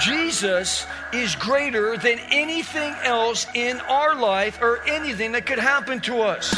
Jesus 0.00 0.86
is 1.12 1.34
greater 1.34 1.96
than 1.96 2.20
anything 2.30 2.94
else 3.02 3.46
in 3.54 3.80
our 3.80 4.14
life 4.14 4.60
or 4.62 4.80
anything 4.86 5.32
that 5.32 5.44
could 5.44 5.58
happen 5.58 5.98
to 6.00 6.20
us. 6.20 6.54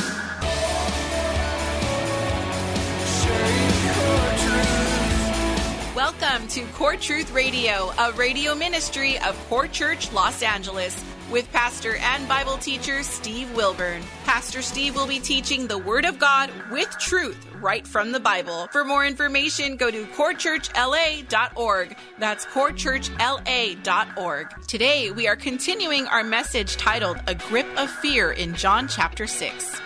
Welcome 5.97 6.49
to 6.49 6.65
Core 6.73 6.97
Truth 6.97 7.33
Radio, 7.33 7.93
a 7.99 8.13
radio 8.13 8.55
ministry 8.55 9.19
of 9.21 9.39
Core 9.49 9.69
Church 9.69 10.13
Los 10.13 10.43
Angeles, 10.43 11.03
with 11.31 11.51
pastor 11.53 11.97
and 11.97 12.29
Bible 12.29 12.59
teacher 12.59 13.03
Steve 13.03 13.51
Wilburn. 13.55 14.03
Pastor 14.25 14.61
Steve 14.61 14.95
will 14.95 15.07
be 15.07 15.21
teaching 15.21 15.67
the 15.67 15.79
Word 15.79 16.05
of 16.05 16.19
God 16.19 16.51
with 16.71 16.91
truth 16.99 17.50
right 17.61 17.87
from 17.87 18.13
the 18.13 18.21
Bible. 18.21 18.69
For 18.73 18.85
more 18.85 19.05
information, 19.05 19.77
go 19.77 19.91
to 19.91 20.07
corechurchla.org. 20.07 21.97
That's 22.19 22.47
corechurchla.org. 22.47 24.67
Today, 24.67 25.11
we 25.11 25.29
are 25.29 25.37
continuing 25.37 26.07
our 26.07 26.25
message 26.25 26.77
titled 26.77 27.19
A 27.27 27.35
Grip 27.35 27.67
of 27.77 27.91
Fear 27.91 28.33
in 28.33 28.55
John 28.55 28.89
chapter 28.89 29.27
6. 29.27 29.81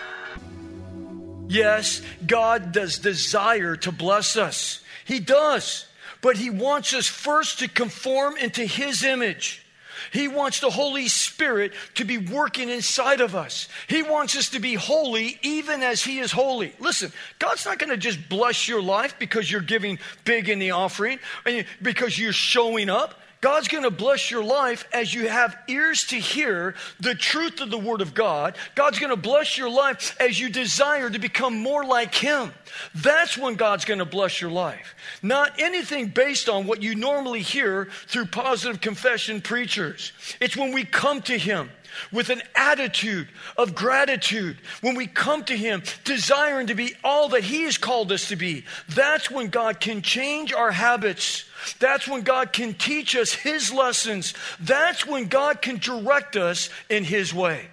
Yes, 1.47 2.01
God 2.25 2.71
does 2.71 2.97
desire 2.97 3.75
to 3.77 3.91
bless 3.91 4.37
us. 4.37 4.81
He 5.05 5.19
does. 5.19 5.85
But 6.21 6.37
He 6.37 6.49
wants 6.49 6.93
us 6.93 7.07
first 7.07 7.59
to 7.59 7.67
conform 7.67 8.37
into 8.37 8.65
His 8.65 9.03
image. 9.03 9.64
He 10.11 10.27
wants 10.27 10.59
the 10.59 10.69
Holy 10.69 11.07
Spirit 11.07 11.73
to 11.95 12.05
be 12.05 12.17
working 12.17 12.69
inside 12.69 13.21
of 13.21 13.35
us. 13.35 13.67
He 13.87 14.03
wants 14.03 14.35
us 14.35 14.49
to 14.49 14.59
be 14.59 14.75
holy 14.75 15.39
even 15.41 15.83
as 15.83 16.03
He 16.03 16.19
is 16.19 16.31
holy. 16.31 16.73
Listen, 16.79 17.11
God's 17.39 17.65
not 17.65 17.79
going 17.79 17.89
to 17.89 17.97
just 17.97 18.29
bless 18.29 18.67
your 18.67 18.81
life 18.81 19.17
because 19.19 19.51
you're 19.51 19.61
giving 19.61 19.99
big 20.23 20.49
in 20.49 20.59
the 20.59 20.71
offering, 20.71 21.19
and 21.45 21.65
because 21.81 22.17
you're 22.17 22.33
showing 22.33 22.89
up. 22.89 23.19
God's 23.45 23.67
going 23.67 23.83
to 23.83 23.91
bless 23.91 24.31
your 24.31 24.43
life 24.43 24.87
as 24.91 25.13
you 25.13 25.27
have 25.27 25.55
ears 25.67 26.05
to 26.05 26.15
hear 26.15 26.73
the 26.99 27.13
truth 27.13 27.61
of 27.61 27.69
the 27.69 27.77
Word 27.77 28.01
of 28.01 28.15
God. 28.15 28.55
God's 28.73 28.97
going 28.97 29.11
to 29.11 29.15
bless 29.15 29.55
your 29.55 29.69
life 29.69 30.19
as 30.19 30.39
you 30.39 30.49
desire 30.49 31.11
to 31.11 31.19
become 31.19 31.55
more 31.55 31.85
like 31.85 32.15
Him. 32.15 32.51
That's 32.95 33.37
when 33.37 33.53
God's 33.53 33.85
going 33.85 33.99
to 33.99 34.05
bless 34.05 34.41
your 34.41 34.49
life. 34.49 34.95
Not 35.21 35.59
anything 35.59 36.07
based 36.07 36.49
on 36.49 36.65
what 36.65 36.81
you 36.81 36.95
normally 36.95 37.43
hear 37.43 37.87
through 38.07 38.25
positive 38.25 38.81
confession 38.81 39.41
preachers. 39.41 40.11
It's 40.41 40.57
when 40.57 40.71
we 40.71 40.83
come 40.83 41.21
to 41.21 41.37
Him 41.37 41.69
with 42.11 42.29
an 42.29 42.41
attitude 42.55 43.27
of 43.57 43.75
gratitude, 43.75 44.57
when 44.81 44.95
we 44.95 45.07
come 45.07 45.43
to 45.45 45.57
Him 45.57 45.83
desiring 46.03 46.67
to 46.67 46.75
be 46.75 46.93
all 47.03 47.29
that 47.29 47.43
He 47.43 47.63
has 47.63 47.77
called 47.77 48.11
us 48.11 48.29
to 48.29 48.35
be, 48.35 48.65
that's 48.89 49.29
when 49.29 49.49
God 49.49 49.79
can 49.79 50.01
change 50.01 50.53
our 50.53 50.71
habits. 50.71 51.45
That's 51.79 52.07
when 52.07 52.21
God 52.21 52.53
can 52.53 52.73
teach 52.73 53.15
us 53.15 53.33
His 53.33 53.73
lessons. 53.73 54.33
That's 54.59 55.05
when 55.05 55.27
God 55.27 55.61
can 55.61 55.77
direct 55.77 56.35
us 56.35 56.69
in 56.89 57.03
His 57.03 57.33
way. 57.33 57.67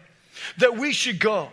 That 0.58 0.76
we 0.76 0.92
should 0.92 1.18
go. 1.18 1.50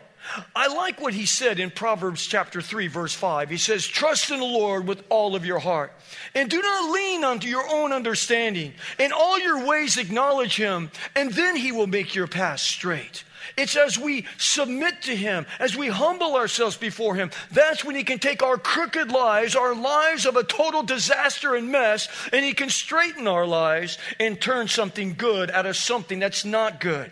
I 0.56 0.68
like 0.68 1.02
what 1.02 1.14
he 1.14 1.26
said 1.26 1.60
in 1.60 1.72
Proverbs 1.72 2.26
chapter 2.26 2.62
3, 2.62 2.88
verse 2.88 3.14
5. 3.14 3.50
He 3.50 3.58
says, 3.58 3.86
Trust 3.86 4.32
in 4.32 4.40
the 4.40 4.45
Lord 4.45 4.88
with 4.88 5.04
all 5.10 5.36
of 5.36 5.45
your 5.45 5.60
heart, 5.60 5.92
and 6.36 6.50
do 6.50 6.62
not 6.62 6.92
lean 6.92 7.23
unto 7.23 7.48
your 7.48 7.67
own 7.67 7.92
understanding. 7.92 8.73
In 9.00 9.12
all 9.12 9.39
your 9.39 9.66
ways 9.66 9.98
acknowledge 9.98 10.56
him, 10.56 10.92
and 11.16 11.32
then 11.32 11.56
he 11.56 11.72
will 11.72 11.88
make 11.88 12.16
your 12.16 12.28
path 12.28 12.60
straight. 12.60 13.23
It's 13.58 13.76
as 13.76 13.98
we 13.98 14.26
submit 14.38 15.02
to 15.04 15.16
Him, 15.16 15.45
as 15.60 15.76
we 15.76 15.88
humble 15.88 16.36
ourselves 16.36 16.78
before 16.78 17.16
Him, 17.16 17.32
that's 17.52 17.84
when 17.84 17.95
He 17.95 18.04
can 18.04 18.20
take 18.20 18.44
our 18.44 18.58
crooked 18.58 19.12
lives, 19.12 19.56
our 19.56 19.76
lives 19.76 20.26
of 20.26 20.36
a 20.36 20.44
total 20.44 20.84
disaster 20.84 21.56
and 21.56 21.72
mess, 21.72 22.08
and 22.32 22.45
He 22.45 22.54
can 22.54 22.70
straighten 22.70 23.28
our 23.28 23.45
lives 23.45 23.98
and 24.20 24.39
turn 24.39 24.68
something 24.68 25.16
good 25.18 25.52
out 25.52 25.66
of 25.66 25.76
something 25.76 26.20
that's 26.20 26.45
not 26.45 26.80
good. 26.80 27.12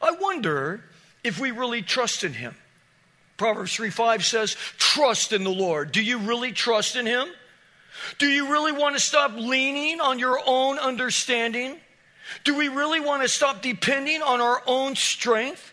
I 0.00 0.12
wonder 0.12 0.84
if 1.24 1.38
we 1.38 1.50
really 1.50 1.82
trust 1.82 2.24
in 2.24 2.32
Him. 2.32 2.54
Proverbs 3.36 3.74
3 3.74 3.90
5 3.90 4.24
says, 4.24 4.56
Trust 4.78 5.32
in 5.32 5.44
the 5.44 5.50
Lord. 5.50 5.92
Do 5.92 6.02
you 6.02 6.18
really 6.18 6.52
trust 6.52 6.96
in 6.96 7.06
Him? 7.06 7.28
Do 8.18 8.26
you 8.26 8.50
really 8.50 8.72
want 8.72 8.96
to 8.96 9.00
stop 9.00 9.32
leaning 9.34 10.00
on 10.00 10.18
your 10.18 10.40
own 10.46 10.78
understanding? 10.78 11.78
Do 12.44 12.56
we 12.56 12.68
really 12.68 13.00
want 13.00 13.22
to 13.22 13.28
stop 13.28 13.62
depending 13.62 14.22
on 14.22 14.40
our 14.40 14.62
own 14.66 14.96
strength? 14.96 15.72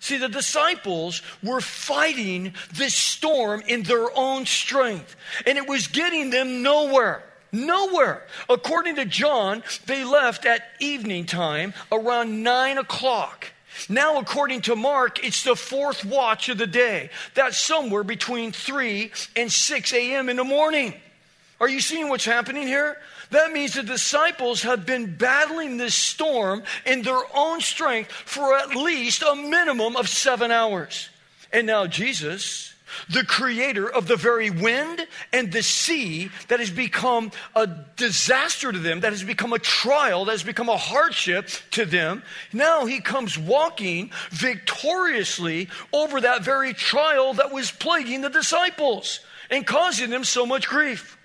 See, 0.00 0.16
the 0.16 0.28
disciples 0.28 1.22
were 1.42 1.60
fighting 1.60 2.54
this 2.72 2.94
storm 2.94 3.62
in 3.66 3.82
their 3.82 4.08
own 4.16 4.46
strength, 4.46 5.14
and 5.46 5.58
it 5.58 5.68
was 5.68 5.88
getting 5.88 6.30
them 6.30 6.62
nowhere. 6.62 7.22
Nowhere. 7.52 8.26
According 8.48 8.96
to 8.96 9.04
John, 9.04 9.62
they 9.86 10.04
left 10.04 10.46
at 10.46 10.62
evening 10.78 11.26
time 11.26 11.74
around 11.92 12.42
nine 12.42 12.78
o'clock. 12.78 13.48
Now, 13.88 14.18
according 14.18 14.62
to 14.62 14.76
Mark, 14.76 15.24
it's 15.24 15.44
the 15.44 15.56
fourth 15.56 16.04
watch 16.04 16.48
of 16.48 16.58
the 16.58 16.66
day. 16.66 17.10
That's 17.34 17.58
somewhere 17.58 18.04
between 18.04 18.52
3 18.52 19.12
and 19.36 19.50
6 19.50 19.92
a.m. 19.92 20.28
in 20.28 20.36
the 20.36 20.44
morning. 20.44 20.94
Are 21.60 21.68
you 21.68 21.80
seeing 21.80 22.08
what's 22.08 22.24
happening 22.24 22.66
here? 22.66 22.96
That 23.30 23.52
means 23.52 23.74
the 23.74 23.82
disciples 23.82 24.62
have 24.62 24.86
been 24.86 25.14
battling 25.16 25.76
this 25.76 25.94
storm 25.94 26.62
in 26.84 27.02
their 27.02 27.20
own 27.34 27.60
strength 27.60 28.10
for 28.10 28.56
at 28.56 28.74
least 28.74 29.22
a 29.22 29.34
minimum 29.34 29.96
of 29.96 30.08
seven 30.08 30.50
hours. 30.50 31.10
And 31.52 31.66
now 31.66 31.86
Jesus 31.86 32.74
the 33.08 33.24
creator 33.24 33.88
of 33.90 34.06
the 34.06 34.16
very 34.16 34.50
wind 34.50 35.06
and 35.32 35.52
the 35.52 35.62
sea 35.62 36.30
that 36.48 36.60
has 36.60 36.70
become 36.70 37.30
a 37.54 37.66
disaster 37.96 38.72
to 38.72 38.78
them, 38.78 39.00
that 39.00 39.12
has 39.12 39.22
become 39.22 39.52
a 39.52 39.58
trial, 39.58 40.24
that 40.24 40.32
has 40.32 40.42
become 40.42 40.68
a 40.68 40.76
hardship 40.76 41.48
to 41.72 41.84
them. 41.84 42.22
Now 42.52 42.86
he 42.86 43.00
comes 43.00 43.38
walking 43.38 44.10
victoriously 44.30 45.68
over 45.92 46.20
that 46.20 46.42
very 46.42 46.74
trial 46.74 47.34
that 47.34 47.52
was 47.52 47.70
plaguing 47.70 48.22
the 48.22 48.30
disciples 48.30 49.20
and 49.50 49.66
causing 49.66 50.10
them 50.10 50.24
so 50.24 50.46
much 50.46 50.68
grief. 50.68 51.16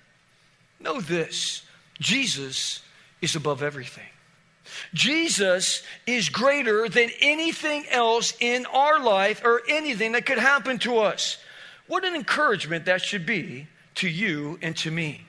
Know 0.80 1.00
this 1.00 1.62
Jesus 2.00 2.82
is 3.20 3.36
above 3.36 3.62
everything. 3.62 4.04
Jesus 4.94 5.82
is 6.06 6.28
greater 6.28 6.88
than 6.88 7.10
anything 7.20 7.86
else 7.90 8.34
in 8.40 8.66
our 8.66 8.98
life 8.98 9.42
or 9.44 9.62
anything 9.68 10.12
that 10.12 10.26
could 10.26 10.38
happen 10.38 10.78
to 10.80 10.98
us. 10.98 11.38
What 11.86 12.04
an 12.04 12.14
encouragement 12.14 12.86
that 12.86 13.02
should 13.02 13.26
be 13.26 13.66
to 13.96 14.08
you 14.08 14.58
and 14.62 14.76
to 14.78 14.90
me. 14.90 15.22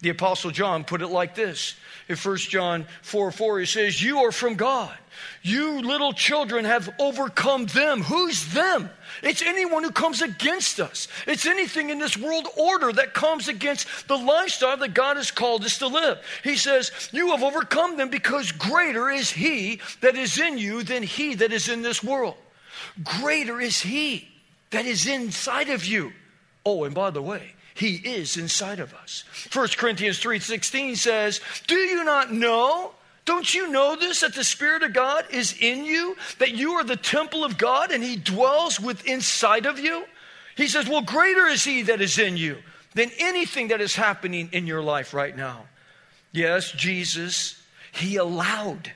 The 0.00 0.10
Apostle 0.10 0.50
John 0.50 0.84
put 0.84 1.02
it 1.02 1.08
like 1.08 1.34
this 1.34 1.74
in 2.08 2.16
1 2.16 2.36
John 2.36 2.86
4 3.02 3.30
4, 3.32 3.60
he 3.60 3.66
says, 3.66 4.02
You 4.02 4.18
are 4.20 4.32
from 4.32 4.54
God. 4.54 4.96
You 5.42 5.80
little 5.80 6.12
children 6.12 6.64
have 6.64 6.92
overcome 6.98 7.66
them. 7.66 8.02
Who's 8.02 8.52
them? 8.52 8.90
It's 9.22 9.42
anyone 9.42 9.82
who 9.82 9.90
comes 9.90 10.22
against 10.22 10.80
us. 10.80 11.08
It's 11.26 11.46
anything 11.46 11.90
in 11.90 11.98
this 11.98 12.16
world 12.16 12.48
order 12.56 12.92
that 12.92 13.14
comes 13.14 13.48
against 13.48 14.08
the 14.08 14.16
lifestyle 14.16 14.76
that 14.76 14.94
God 14.94 15.16
has 15.16 15.30
called 15.30 15.64
us 15.64 15.78
to 15.78 15.86
live. 15.86 16.18
He 16.42 16.56
says, 16.56 16.90
You 17.12 17.30
have 17.30 17.42
overcome 17.42 17.96
them 17.96 18.10
because 18.10 18.52
greater 18.52 19.08
is 19.10 19.30
He 19.30 19.80
that 20.00 20.16
is 20.16 20.38
in 20.38 20.58
you 20.58 20.82
than 20.82 21.02
He 21.02 21.34
that 21.36 21.52
is 21.52 21.68
in 21.68 21.82
this 21.82 22.02
world. 22.02 22.36
Greater 23.02 23.60
is 23.60 23.80
He 23.80 24.28
that 24.70 24.86
is 24.86 25.06
inside 25.06 25.70
of 25.70 25.84
you. 25.84 26.12
Oh, 26.64 26.84
and 26.84 26.94
by 26.94 27.10
the 27.10 27.22
way, 27.22 27.54
he 27.76 27.96
is 27.96 28.38
inside 28.38 28.80
of 28.80 28.94
us. 28.94 29.24
1 29.52 29.76
Corinthians 29.76 30.18
3:16 30.18 30.96
says, 30.96 31.40
"Do 31.66 31.76
you 31.76 32.04
not 32.04 32.32
know? 32.32 32.94
Don't 33.26 33.52
you 33.52 33.68
know 33.68 33.94
this 33.96 34.20
that 34.20 34.34
the 34.34 34.44
spirit 34.44 34.82
of 34.82 34.94
God 34.94 35.26
is 35.30 35.54
in 35.60 35.84
you, 35.84 36.16
that 36.38 36.52
you 36.52 36.72
are 36.72 36.84
the 36.84 36.96
temple 36.96 37.44
of 37.44 37.58
God 37.58 37.90
and 37.90 38.02
he 38.02 38.16
dwells 38.16 38.80
within 38.80 39.14
inside 39.14 39.66
of 39.66 39.78
you?" 39.78 40.06
He 40.56 40.68
says, 40.68 40.88
"Well, 40.88 41.02
greater 41.02 41.46
is 41.46 41.64
he 41.64 41.82
that 41.82 42.00
is 42.00 42.18
in 42.18 42.38
you 42.38 42.62
than 42.94 43.10
anything 43.18 43.68
that 43.68 43.82
is 43.82 43.96
happening 43.96 44.48
in 44.52 44.66
your 44.66 44.80
life 44.80 45.12
right 45.12 45.36
now." 45.36 45.66
Yes, 46.32 46.72
Jesus, 46.72 47.56
he 47.92 48.16
allowed 48.16 48.92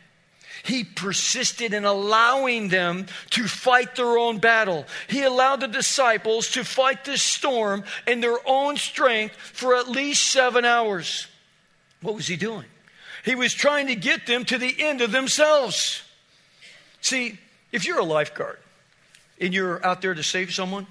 he 0.63 0.85
persisted 0.85 1.73
in 1.73 1.85
allowing 1.85 2.69
them 2.69 3.07
to 3.31 3.49
fight 3.49 3.95
their 3.97 4.19
own 4.19 4.39
battle. 4.39 4.87
He 5.09 5.23
allowed 5.23 5.61
the 5.61 5.69
disciples 5.69 6.49
to 6.51 6.65
fight 6.65 7.05
this 7.05 7.23
storm 7.23 7.85
in 8.07 8.21
their 8.21 8.39
own 8.47 8.77
strength 8.77 9.37
for 9.37 9.77
at 9.77 9.89
least 9.89 10.31
seven 10.31 10.65
hours. 10.65 11.27
What 12.03 12.15
was 12.15 12.27
he 12.27 12.37
doing? 12.37 12.67
He 13.25 13.35
was 13.35 13.53
trying 13.53 13.89
to 13.89 13.95
get 13.95 14.27
them 14.27 14.45
to 14.47 14.59
the 14.59 14.75
end 14.79 15.01
of 15.01 15.13
themselves. 15.13 16.03
See, 17.01 17.39
if 17.73 17.87
you're 17.87 17.99
a 17.99 18.05
lifeguard 18.05 18.59
and 19.41 19.53
you're 19.55 19.85
out 19.85 20.03
there 20.03 20.15
to 20.15 20.23
save 20.23 20.53
someone, 20.53 20.87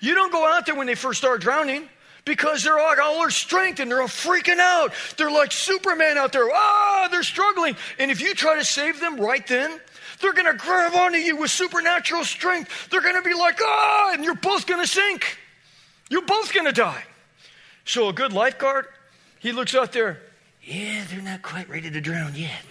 you 0.00 0.14
don't 0.14 0.32
go 0.32 0.46
out 0.46 0.66
there 0.66 0.74
when 0.74 0.86
they 0.86 0.94
first 0.94 1.18
start 1.18 1.40
drowning 1.40 1.88
because 2.24 2.62
they're 2.62 2.78
all, 2.78 2.94
all 3.00 3.20
their 3.20 3.30
strength 3.30 3.80
and 3.80 3.90
they're 3.90 4.00
all 4.00 4.08
freaking 4.08 4.58
out. 4.58 4.92
They're 5.16 5.30
like 5.30 5.52
Superman 5.52 6.18
out 6.18 6.32
there. 6.32 6.48
Ah, 6.52 7.08
they're 7.10 7.22
struggling. 7.22 7.76
And 7.98 8.10
if 8.10 8.20
you 8.20 8.34
try 8.34 8.58
to 8.58 8.64
save 8.64 9.00
them 9.00 9.18
right 9.18 9.46
then, 9.46 9.80
they're 10.20 10.32
going 10.32 10.50
to 10.50 10.58
grab 10.58 10.94
onto 10.94 11.18
you 11.18 11.36
with 11.36 11.50
supernatural 11.50 12.24
strength. 12.24 12.88
They're 12.90 13.02
going 13.02 13.16
to 13.16 13.22
be 13.22 13.34
like, 13.34 13.58
ah, 13.62 14.12
and 14.12 14.24
you're 14.24 14.34
both 14.34 14.66
going 14.66 14.80
to 14.80 14.86
sink. 14.86 15.38
You're 16.08 16.22
both 16.22 16.52
going 16.52 16.66
to 16.66 16.72
die. 16.72 17.04
So 17.84 18.08
a 18.08 18.12
good 18.12 18.32
lifeguard, 18.32 18.86
he 19.38 19.52
looks 19.52 19.74
out 19.74 19.92
there. 19.92 20.20
Yeah, 20.66 21.04
they're 21.10 21.20
not 21.20 21.42
quite 21.42 21.68
ready 21.68 21.90
to 21.90 22.00
drown 22.00 22.34
yet. 22.34 22.62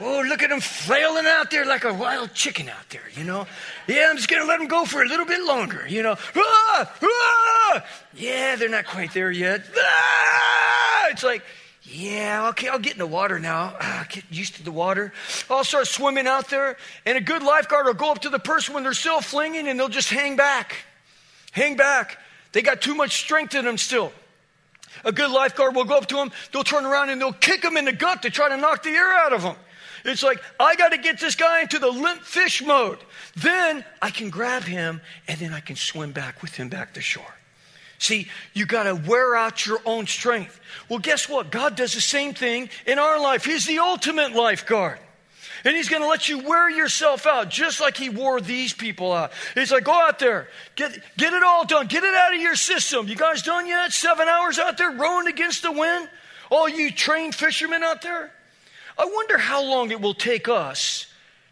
Oh, 0.00 0.24
look 0.26 0.42
at 0.42 0.50
them 0.50 0.60
flailing 0.60 1.26
out 1.26 1.50
there 1.50 1.64
like 1.64 1.84
a 1.84 1.94
wild 1.94 2.34
chicken 2.34 2.68
out 2.68 2.88
there, 2.90 3.08
you 3.14 3.24
know? 3.24 3.46
Yeah, 3.86 4.08
I'm 4.10 4.16
just 4.16 4.28
going 4.28 4.42
to 4.42 4.48
let 4.48 4.58
them 4.58 4.66
go 4.66 4.84
for 4.84 5.02
a 5.02 5.06
little 5.06 5.26
bit 5.26 5.42
longer, 5.44 5.86
you 5.86 6.02
know? 6.02 6.16
Ah, 6.36 6.98
ah! 7.02 7.86
Yeah, 8.14 8.56
they're 8.56 8.68
not 8.68 8.86
quite 8.86 9.14
there 9.14 9.30
yet. 9.30 9.62
Ah! 9.76 11.08
It's 11.10 11.22
like, 11.22 11.42
yeah, 11.82 12.48
okay, 12.48 12.68
I'll 12.68 12.78
get 12.78 12.94
in 12.94 12.98
the 12.98 13.06
water 13.06 13.38
now. 13.38 13.76
Ah, 13.80 14.06
get 14.08 14.24
used 14.30 14.56
to 14.56 14.64
the 14.64 14.72
water. 14.72 15.12
I'll 15.48 15.64
start 15.64 15.86
swimming 15.86 16.26
out 16.26 16.48
there, 16.48 16.76
and 17.06 17.16
a 17.16 17.20
good 17.20 17.42
lifeguard 17.42 17.86
will 17.86 17.94
go 17.94 18.10
up 18.10 18.22
to 18.22 18.30
the 18.30 18.38
person 18.38 18.74
when 18.74 18.82
they're 18.82 18.94
still 18.94 19.20
flinging, 19.20 19.68
and 19.68 19.78
they'll 19.78 19.88
just 19.88 20.10
hang 20.10 20.34
back. 20.34 20.76
Hang 21.52 21.76
back. 21.76 22.18
They 22.52 22.62
got 22.62 22.80
too 22.80 22.94
much 22.94 23.20
strength 23.20 23.54
in 23.54 23.64
them 23.64 23.78
still. 23.78 24.12
A 25.04 25.12
good 25.12 25.30
lifeguard 25.30 25.74
will 25.74 25.84
go 25.84 25.98
up 25.98 26.06
to 26.06 26.16
them, 26.16 26.32
they'll 26.52 26.64
turn 26.64 26.84
around, 26.84 27.10
and 27.10 27.20
they'll 27.20 27.32
kick 27.32 27.62
them 27.62 27.76
in 27.76 27.84
the 27.84 27.92
gut 27.92 28.22
to 28.22 28.30
try 28.30 28.48
to 28.48 28.56
knock 28.56 28.82
the 28.82 28.90
air 28.90 29.12
out 29.12 29.32
of 29.32 29.42
them. 29.42 29.56
It's 30.04 30.22
like, 30.22 30.42
I 30.60 30.76
got 30.76 30.90
to 30.90 30.98
get 30.98 31.18
this 31.18 31.34
guy 31.34 31.62
into 31.62 31.78
the 31.78 31.90
limp 31.90 32.22
fish 32.22 32.62
mode. 32.62 32.98
Then 33.36 33.84
I 34.02 34.10
can 34.10 34.28
grab 34.28 34.64
him 34.64 35.00
and 35.26 35.38
then 35.38 35.52
I 35.52 35.60
can 35.60 35.76
swim 35.76 36.12
back 36.12 36.42
with 36.42 36.54
him 36.54 36.68
back 36.68 36.94
to 36.94 37.00
shore. 37.00 37.34
See, 37.98 38.28
you 38.52 38.66
got 38.66 38.82
to 38.82 38.94
wear 38.94 39.34
out 39.34 39.64
your 39.64 39.78
own 39.86 40.06
strength. 40.06 40.60
Well, 40.90 40.98
guess 40.98 41.26
what? 41.26 41.50
God 41.50 41.74
does 41.74 41.94
the 41.94 42.02
same 42.02 42.34
thing 42.34 42.68
in 42.86 42.98
our 42.98 43.18
life. 43.18 43.46
He's 43.46 43.66
the 43.66 43.78
ultimate 43.78 44.32
lifeguard. 44.32 44.98
And 45.64 45.74
he's 45.74 45.88
going 45.88 46.02
to 46.02 46.08
let 46.08 46.28
you 46.28 46.40
wear 46.40 46.68
yourself 46.68 47.26
out 47.26 47.48
just 47.48 47.80
like 47.80 47.96
he 47.96 48.10
wore 48.10 48.40
these 48.40 48.74
people 48.74 49.12
out. 49.12 49.32
He's 49.54 49.72
like, 49.72 49.84
go 49.84 49.92
out 49.92 50.18
there, 50.18 50.48
get, 50.76 50.98
get 51.16 51.32
it 51.32 51.42
all 51.42 51.64
done, 51.64 51.86
get 51.86 52.04
it 52.04 52.14
out 52.14 52.34
of 52.34 52.40
your 52.40 52.54
system. 52.54 53.08
You 53.08 53.16
guys 53.16 53.42
done 53.42 53.66
yet? 53.66 53.92
Seven 53.92 54.28
hours 54.28 54.58
out 54.58 54.76
there 54.76 54.90
rowing 54.90 55.26
against 55.26 55.62
the 55.62 55.72
wind? 55.72 56.08
All 56.50 56.68
you 56.68 56.90
trained 56.90 57.34
fishermen 57.34 57.82
out 57.82 58.02
there? 58.02 58.30
I 58.98 59.06
wonder 59.06 59.38
how 59.38 59.64
long 59.64 59.90
it 59.90 60.00
will 60.00 60.14
take 60.14 60.48
us 60.48 61.06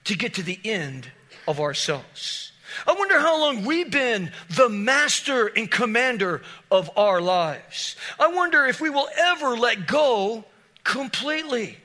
to 0.05 0.17
get 0.17 0.35
to 0.35 0.43
the 0.43 0.61
end 0.65 1.11
of 1.49 1.58
ourselves. 1.58 2.53
I 2.87 2.93
wonder 2.93 3.19
how 3.19 3.41
long 3.41 3.65
we've 3.65 3.91
been 3.91 4.31
the 4.50 4.69
master 4.69 5.47
and 5.47 5.70
commander 5.70 6.43
of 6.70 6.91
our 6.97 7.20
lives. 7.20 7.97
I 8.19 8.29
wonder 8.29 8.67
if 8.67 8.81
we 8.81 8.91
will 8.91 9.08
ever 9.17 9.56
let 9.56 9.87
go 9.87 10.44
completely. 10.85 11.79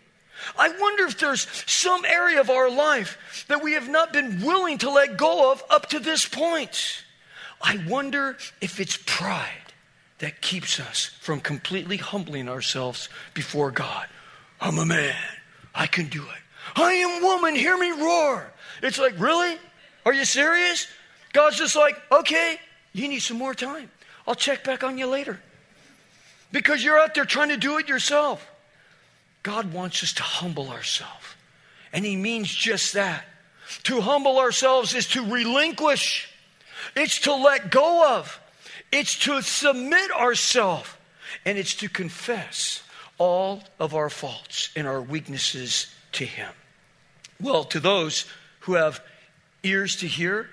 I 0.58 0.70
wonder 0.80 1.06
if 1.06 1.20
there's 1.20 1.48
some 1.66 2.06
area 2.06 2.40
of 2.40 2.50
our 2.50 2.70
life 2.70 3.46
that 3.48 3.64
we 3.64 3.74
have 3.74 3.90
not 3.90 4.14
been 4.14 4.42
willing 4.42 4.78
to 4.80 4.90
let 4.90 5.18
go 5.18 5.52
of 5.52 5.64
up 5.70 5.90
to 5.90 6.00
this 6.00 6.28
point. 6.28 7.04
I 7.62 7.84
wonder 7.88 8.38
if 8.62 8.80
it's 8.80 8.98
pride 9.06 9.74
that 10.20 10.42
keeps 10.42 10.80
us 10.80 11.12
from 11.22 11.40
completely 11.40 11.98
humbling 11.98 12.50
ourselves 12.50 13.10
before 13.34 13.72
God. 13.72 14.08
I'm 14.60 14.78
a 14.78 14.86
man. 14.86 15.16
I 15.74 15.88
can 15.88 16.08
do 16.08 16.24
it. 16.24 16.80
I 16.80 16.94
am 16.94 17.24
woman, 17.24 17.56
hear 17.56 17.78
me 17.78 17.92
roar. 17.92 18.52
It's 18.82 19.00
like, 19.00 19.20
really? 19.20 19.58
Are 20.06 20.14
you 20.14 20.26
serious? 20.26 20.88
God's 21.34 21.58
just 21.58 21.76
like, 21.76 22.02
okay, 22.12 22.60
you 22.94 23.08
need 23.08 23.20
some 23.20 23.38
more 23.38 23.54
time. 23.54 23.90
I'll 24.28 24.36
check 24.36 24.64
back 24.64 24.84
on 24.84 24.98
you 24.98 25.08
later. 25.08 25.40
Because 26.52 26.84
you're 26.84 27.00
out 27.00 27.14
there 27.14 27.26
trying 27.26 27.50
to 27.50 27.58
do 27.58 27.78
it 27.78 27.88
yourself. 27.88 28.46
God 29.48 29.72
wants 29.72 30.04
us 30.04 30.12
to 30.12 30.24
humble 30.24 30.72
ourselves. 30.72 31.26
And 31.94 32.04
He 32.04 32.18
means 32.18 32.54
just 32.54 32.96
that. 32.96 33.24
To 33.84 34.02
humble 34.02 34.40
ourselves 34.40 34.94
is 34.94 35.08
to 35.12 35.24
relinquish, 35.24 36.30
it's 36.98 37.22
to 37.22 37.34
let 37.34 37.72
go 37.72 38.18
of, 38.18 38.42
it's 38.92 39.18
to 39.20 39.42
submit 39.42 40.12
ourselves, 40.12 40.90
and 41.46 41.58
it's 41.58 41.76
to 41.76 41.88
confess 41.88 42.84
all 43.18 43.64
of 43.80 43.96
our 43.96 44.10
faults 44.10 44.70
and 44.76 44.86
our 44.86 45.02
weaknesses 45.02 45.88
to 46.12 46.26
Him. 46.26 46.52
Well, 47.40 47.64
to 47.66 47.80
those 47.80 48.26
who 48.62 48.74
have 48.74 49.00
ears 49.64 49.96
to 49.98 50.08
hear, 50.08 50.50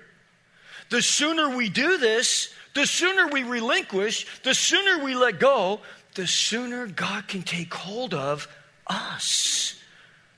the 0.91 1.02
sooner 1.02 1.56
we 1.56 1.69
do 1.69 1.99
this, 1.99 2.55
the 2.75 2.87
sooner 2.87 3.26
we 3.26 3.43
relinquish, 3.43 4.25
the 4.44 4.55
sooner 4.55 5.02
we 5.02 5.17
let 5.17 5.41
go, 5.41 5.81
the 6.14 6.29
sooner 6.29 6.87
God 6.87 7.26
can 7.26 7.43
take 7.43 7.75
hold 7.75 8.14
of 8.14 8.46
us. 8.87 9.81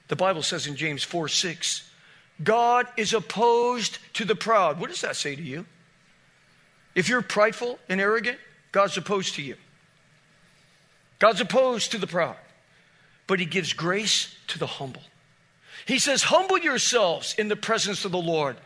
The 0.08 0.16
Bible 0.16 0.42
says 0.42 0.66
in 0.66 0.76
James 0.76 1.02
4 1.02 1.28
6, 1.28 1.90
God 2.42 2.86
is 2.96 3.12
opposed 3.14 3.98
to 4.14 4.24
the 4.24 4.34
proud. 4.34 4.78
What 4.78 4.90
does 4.90 5.00
that 5.00 5.16
say 5.16 5.34
to 5.34 5.42
you? 5.42 5.66
If 6.94 7.08
you're 7.08 7.22
prideful 7.22 7.78
and 7.88 8.00
arrogant, 8.00 8.38
God's 8.72 8.96
opposed 8.96 9.34
to 9.36 9.42
you. 9.42 9.56
God's 11.18 11.40
opposed 11.40 11.92
to 11.92 11.98
the 11.98 12.06
proud, 12.06 12.36
but 13.26 13.40
He 13.40 13.46
gives 13.46 13.72
grace 13.72 14.34
to 14.48 14.58
the 14.58 14.66
humble. 14.66 15.02
He 15.86 15.98
says, 15.98 16.24
Humble 16.24 16.58
yourselves 16.58 17.34
in 17.38 17.48
the 17.48 17.56
presence 17.56 18.04
of 18.04 18.12
the 18.12 18.18
Lord 18.18 18.56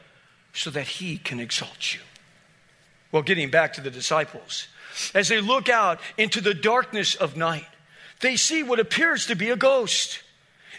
so 0.53 0.71
that 0.71 0.87
He 0.87 1.19
can 1.19 1.39
exalt 1.39 1.95
you. 1.95 2.01
Well, 3.13 3.23
getting 3.23 3.51
back 3.51 3.75
to 3.75 3.81
the 3.81 3.91
disciples, 3.91 4.69
as 5.15 5.29
they 5.29 5.41
look 5.41 5.69
out 5.69 6.01
into 6.17 6.41
the 6.41 6.55
darkness 6.55 7.15
of 7.15 7.37
night, 7.37 7.67
they 8.21 8.37
see 8.37 8.63
what 8.63 8.81
appears 8.81 9.27
to 9.27 9.35
be 9.35 9.51
a 9.51 9.57
ghost. 9.57 10.23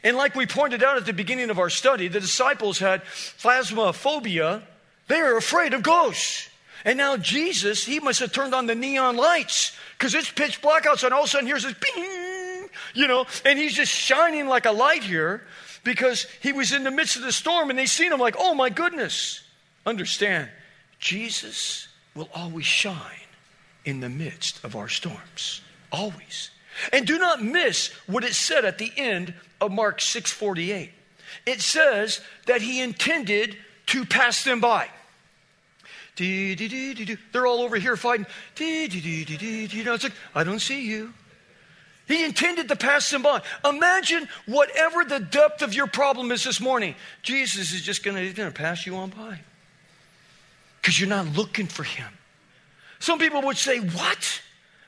And 0.04 0.18
like 0.18 0.36
we 0.36 0.46
pointed 0.46 0.84
out 0.84 0.98
at 0.98 1.06
the 1.06 1.14
beginning 1.14 1.50
of 1.50 1.60
our 1.60 1.70
study, 1.70 2.08
the 2.08 2.20
disciples 2.20 2.80
had 2.80 3.04
phasmophobia. 3.04 4.64
They 5.08 5.20
are 5.20 5.38
afraid 5.38 5.74
of 5.74 5.84
ghosts. 5.84 6.50
And 6.84 6.98
now 6.98 7.18
Jesus, 7.18 7.86
he 7.86 8.00
must 8.00 8.20
have 8.20 8.32
turned 8.32 8.56
on 8.56 8.66
the 8.66 8.76
neon 8.76 9.16
lights 9.16 9.78
because 9.98 10.16
it's 10.16 10.32
pitch 10.32 10.62
black 10.62 10.86
outside. 10.86 11.08
And 11.08 11.14
all 11.14 11.22
of 11.22 11.28
a 11.28 11.30
sudden, 11.30 11.48
here's 11.48 11.64
this 11.64 11.76
bing, 11.76 12.70
you 12.96 13.08
know, 13.08 13.26
and 13.46 13.60
he's 13.60 13.74
just 13.74 13.92
shining 13.92 14.48
like 14.48 14.66
a 14.66 14.72
light 14.72 15.04
here 15.04 15.44
because 15.84 16.26
he 16.42 16.54
was 16.54 16.72
in 16.72 16.84
the 16.84 16.92
midst 16.92 17.18
of 17.18 17.22
the 17.22 17.32
storm 17.32 17.70
and 17.70 17.78
they 17.78 17.86
seen 17.86 18.12
him 18.12 18.20
like, 18.20 18.36
oh 18.38 18.56
my 18.56 18.70
goodness. 18.70 19.44
Understand, 19.86 20.50
Jesus 21.00 21.88
will 22.16 22.30
always 22.36 22.66
shine 22.66 22.96
in 23.86 24.00
the 24.00 24.10
midst 24.10 24.64
of 24.64 24.76
our 24.76 24.88
storms. 24.88 25.62
Always. 25.92 26.52
And 26.94 27.06
do 27.06 27.18
not 27.18 27.44
miss 27.44 27.88
what 28.08 28.24
it 28.24 28.34
said 28.34 28.66
at 28.66 28.78
the 28.78 28.92
end 28.98 29.34
of 29.60 29.72
Mark 29.72 30.00
6:48. 30.00 30.92
It 31.46 31.62
says 31.62 32.22
that 32.46 32.62
he 32.62 32.82
intended 32.82 33.58
to 33.88 34.06
pass 34.06 34.44
them 34.44 34.60
by. 34.60 34.90
They're 36.18 37.48
all 37.48 37.62
over 37.62 37.78
here 37.78 37.96
fighting. 37.98 38.26
You 38.58 39.84
know, 39.84 39.94
it's 39.94 40.04
like, 40.04 40.14
I 40.36 40.44
don't 40.44 40.60
see 40.60 40.86
you. 40.86 41.14
He 42.08 42.26
intended 42.26 42.68
to 42.68 42.76
pass 42.76 43.10
them 43.10 43.22
by. 43.22 43.42
Imagine 43.64 44.28
whatever 44.46 45.06
the 45.06 45.20
depth 45.20 45.62
of 45.62 45.74
your 45.74 45.88
problem 45.88 46.32
is 46.32 46.44
this 46.44 46.60
morning. 46.60 46.96
Jesus 47.22 47.74
is 47.74 47.82
just 47.82 48.04
going 48.04 48.34
to 48.34 48.52
pass 48.52 48.86
you 48.86 48.98
on 48.98 49.12
by 49.12 49.40
because 50.82 51.00
you're 51.00 51.10
not 51.10 51.28
looking 51.28 51.68
for 51.68 51.84
him. 51.84 52.08
Some 53.00 53.18
people 53.18 53.42
would 53.44 53.58
say, 53.58 53.80
What? 53.80 54.42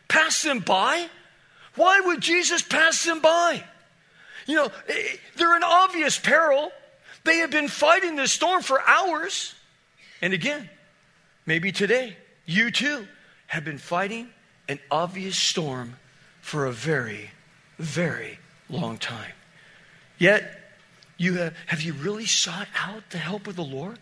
Pass 0.08 0.44
them 0.44 0.60
by? 0.60 1.08
Why 1.75 2.00
would 2.01 2.22
Jesus 2.22 2.62
pass 2.62 3.03
them 3.03 3.20
by? 3.22 3.63
You 4.46 4.56
know, 4.56 4.72
they're 5.36 5.56
in 5.56 5.63
obvious 5.63 6.20
peril. 6.20 6.72
They 7.24 7.38
have 7.38 7.51
been 7.51 7.68
fighting 7.68 8.15
this 8.15 8.32
storm 8.32 8.62
for 8.62 8.82
hours. 8.82 9.56
And 10.22 10.34
again, 10.34 10.70
Maybe 11.46 11.72
today, 11.72 12.15
you 12.46 12.72
too 12.72 13.08
have 13.48 13.65
been 13.65 13.77
fighting 13.77 14.30
an 14.70 14.80
obvious 14.89 15.38
storm 15.38 15.98
for 16.42 16.65
a 16.65 16.72
very, 16.72 17.32
very 17.77 18.39
long 18.70 18.98
time. 18.98 19.34
Yet, 20.18 20.60
you 21.18 21.36
have, 21.36 21.53
have 21.68 21.82
you 21.82 21.94
really 21.94 22.25
sought 22.25 22.68
out 22.82 23.10
the 23.10 23.18
help 23.18 23.48
of 23.48 23.56
the 23.56 23.63
Lord? 23.63 24.00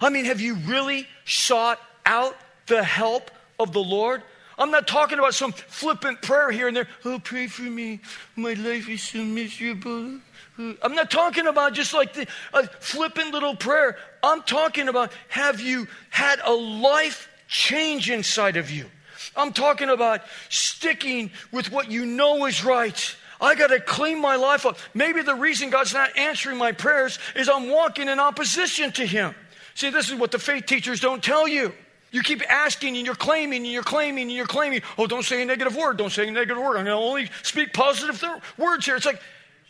I 0.00 0.10
mean, 0.10 0.26
have 0.26 0.40
you 0.40 0.56
really 0.56 1.06
sought 1.24 1.80
out 2.04 2.36
the 2.66 2.84
help 2.84 3.30
of 3.58 3.72
the 3.72 3.82
Lord? 3.82 4.22
I'm 4.58 4.70
not 4.70 4.86
talking 4.86 5.18
about 5.18 5.34
some 5.34 5.52
flippant 5.52 6.22
prayer 6.22 6.50
here 6.50 6.68
and 6.68 6.76
there. 6.76 6.88
Oh, 7.04 7.18
pray 7.18 7.46
for 7.46 7.62
me. 7.62 8.00
My 8.36 8.52
life 8.54 8.88
is 8.88 9.02
so 9.02 9.24
miserable. 9.24 10.18
I'm 10.58 10.94
not 10.94 11.10
talking 11.10 11.46
about 11.46 11.72
just 11.72 11.94
like 11.94 12.12
the, 12.12 12.26
a 12.52 12.66
flippant 12.66 13.32
little 13.32 13.56
prayer. 13.56 13.96
I'm 14.22 14.42
talking 14.42 14.88
about 14.88 15.12
have 15.28 15.60
you 15.60 15.88
had 16.10 16.40
a 16.44 16.52
life 16.52 17.28
change 17.48 18.10
inside 18.10 18.56
of 18.56 18.70
you? 18.70 18.86
I'm 19.34 19.52
talking 19.52 19.88
about 19.88 20.22
sticking 20.48 21.30
with 21.52 21.72
what 21.72 21.90
you 21.90 22.04
know 22.04 22.46
is 22.46 22.64
right. 22.64 23.16
I 23.40 23.54
got 23.54 23.68
to 23.68 23.80
clean 23.80 24.20
my 24.20 24.36
life 24.36 24.66
up. 24.66 24.78
Maybe 24.94 25.22
the 25.22 25.34
reason 25.34 25.70
God's 25.70 25.94
not 25.94 26.16
answering 26.16 26.58
my 26.58 26.72
prayers 26.72 27.18
is 27.34 27.48
I'm 27.48 27.68
walking 27.68 28.08
in 28.08 28.20
opposition 28.20 28.92
to 28.92 29.06
Him. 29.06 29.34
See, 29.74 29.90
this 29.90 30.10
is 30.10 30.14
what 30.14 30.30
the 30.30 30.38
faith 30.38 30.66
teachers 30.66 31.00
don't 31.00 31.22
tell 31.22 31.48
you. 31.48 31.72
You 32.12 32.22
keep 32.22 32.42
asking 32.48 32.96
and 32.96 33.06
you're 33.06 33.14
claiming 33.14 33.62
and 33.62 33.72
you're 33.72 33.82
claiming 33.82 34.24
and 34.24 34.32
you're 34.32 34.46
claiming. 34.46 34.82
Oh, 34.98 35.06
don't 35.06 35.24
say 35.24 35.42
a 35.42 35.46
negative 35.46 35.74
word. 35.74 35.96
Don't 35.96 36.12
say 36.12 36.28
a 36.28 36.30
negative 36.30 36.62
word. 36.62 36.76
I'm 36.76 36.84
going 36.84 36.86
to 36.86 36.92
only 36.92 37.30
speak 37.42 37.72
positive 37.72 38.20
th- 38.20 38.42
words 38.58 38.84
here. 38.84 38.96
It's 38.96 39.06
like, 39.06 39.20